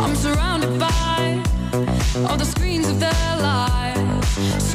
[0.00, 1.42] I'm surrounded by
[2.28, 4.74] all the screens of their lives,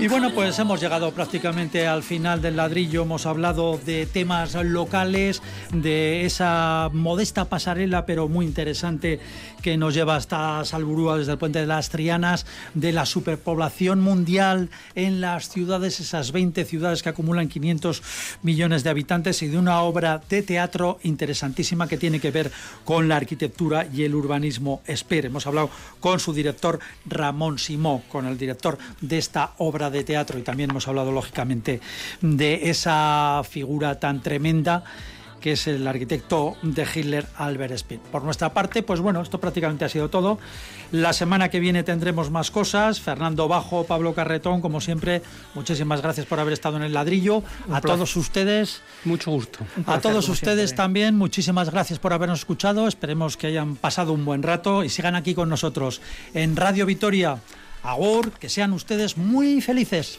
[0.00, 3.02] Y bueno, pues hemos llegado prácticamente al final del ladrillo.
[3.02, 5.42] Hemos hablado de temas locales,
[5.72, 9.18] de esa modesta pasarela, pero muy interesante,
[9.60, 14.70] que nos lleva hasta Salburúa desde el puente de las Trianas, de la superpoblación mundial
[14.94, 18.00] en las ciudades, esas 20 ciudades que acumulan 500
[18.42, 22.52] millones de habitantes, y de una obra de teatro interesantísima que tiene que ver
[22.84, 24.80] con la arquitectura y el urbanismo.
[24.86, 30.04] Esper, hemos hablado con su director Ramón Simó, con el director de esta obra de
[30.04, 31.80] teatro y también hemos hablado lógicamente
[32.20, 34.84] de esa figura tan tremenda
[35.40, 38.00] que es el arquitecto de Hitler, Albert Speer.
[38.00, 40.38] Por nuestra parte, pues bueno, esto prácticamente ha sido todo.
[40.92, 43.00] La semana que viene tendremos más cosas.
[43.00, 45.22] Fernando Bajo, Pablo Carretón, como siempre,
[45.54, 47.42] muchísimas gracias por haber estado en el ladrillo.
[47.70, 48.82] a todos ustedes.
[49.04, 49.60] Mucho gusto.
[49.86, 52.88] a todos ustedes también, muchísimas gracias por habernos escuchado.
[52.88, 56.00] Esperemos que hayan pasado un buen rato y sigan aquí con nosotros
[56.34, 57.38] en Radio Vitoria.
[57.82, 60.18] Agur, que sean ustedes muy felices.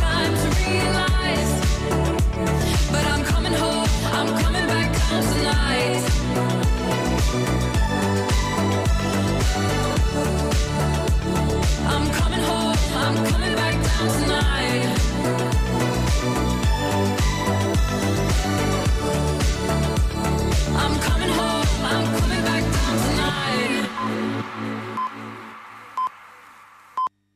[0.00, 1.19] Time to realize,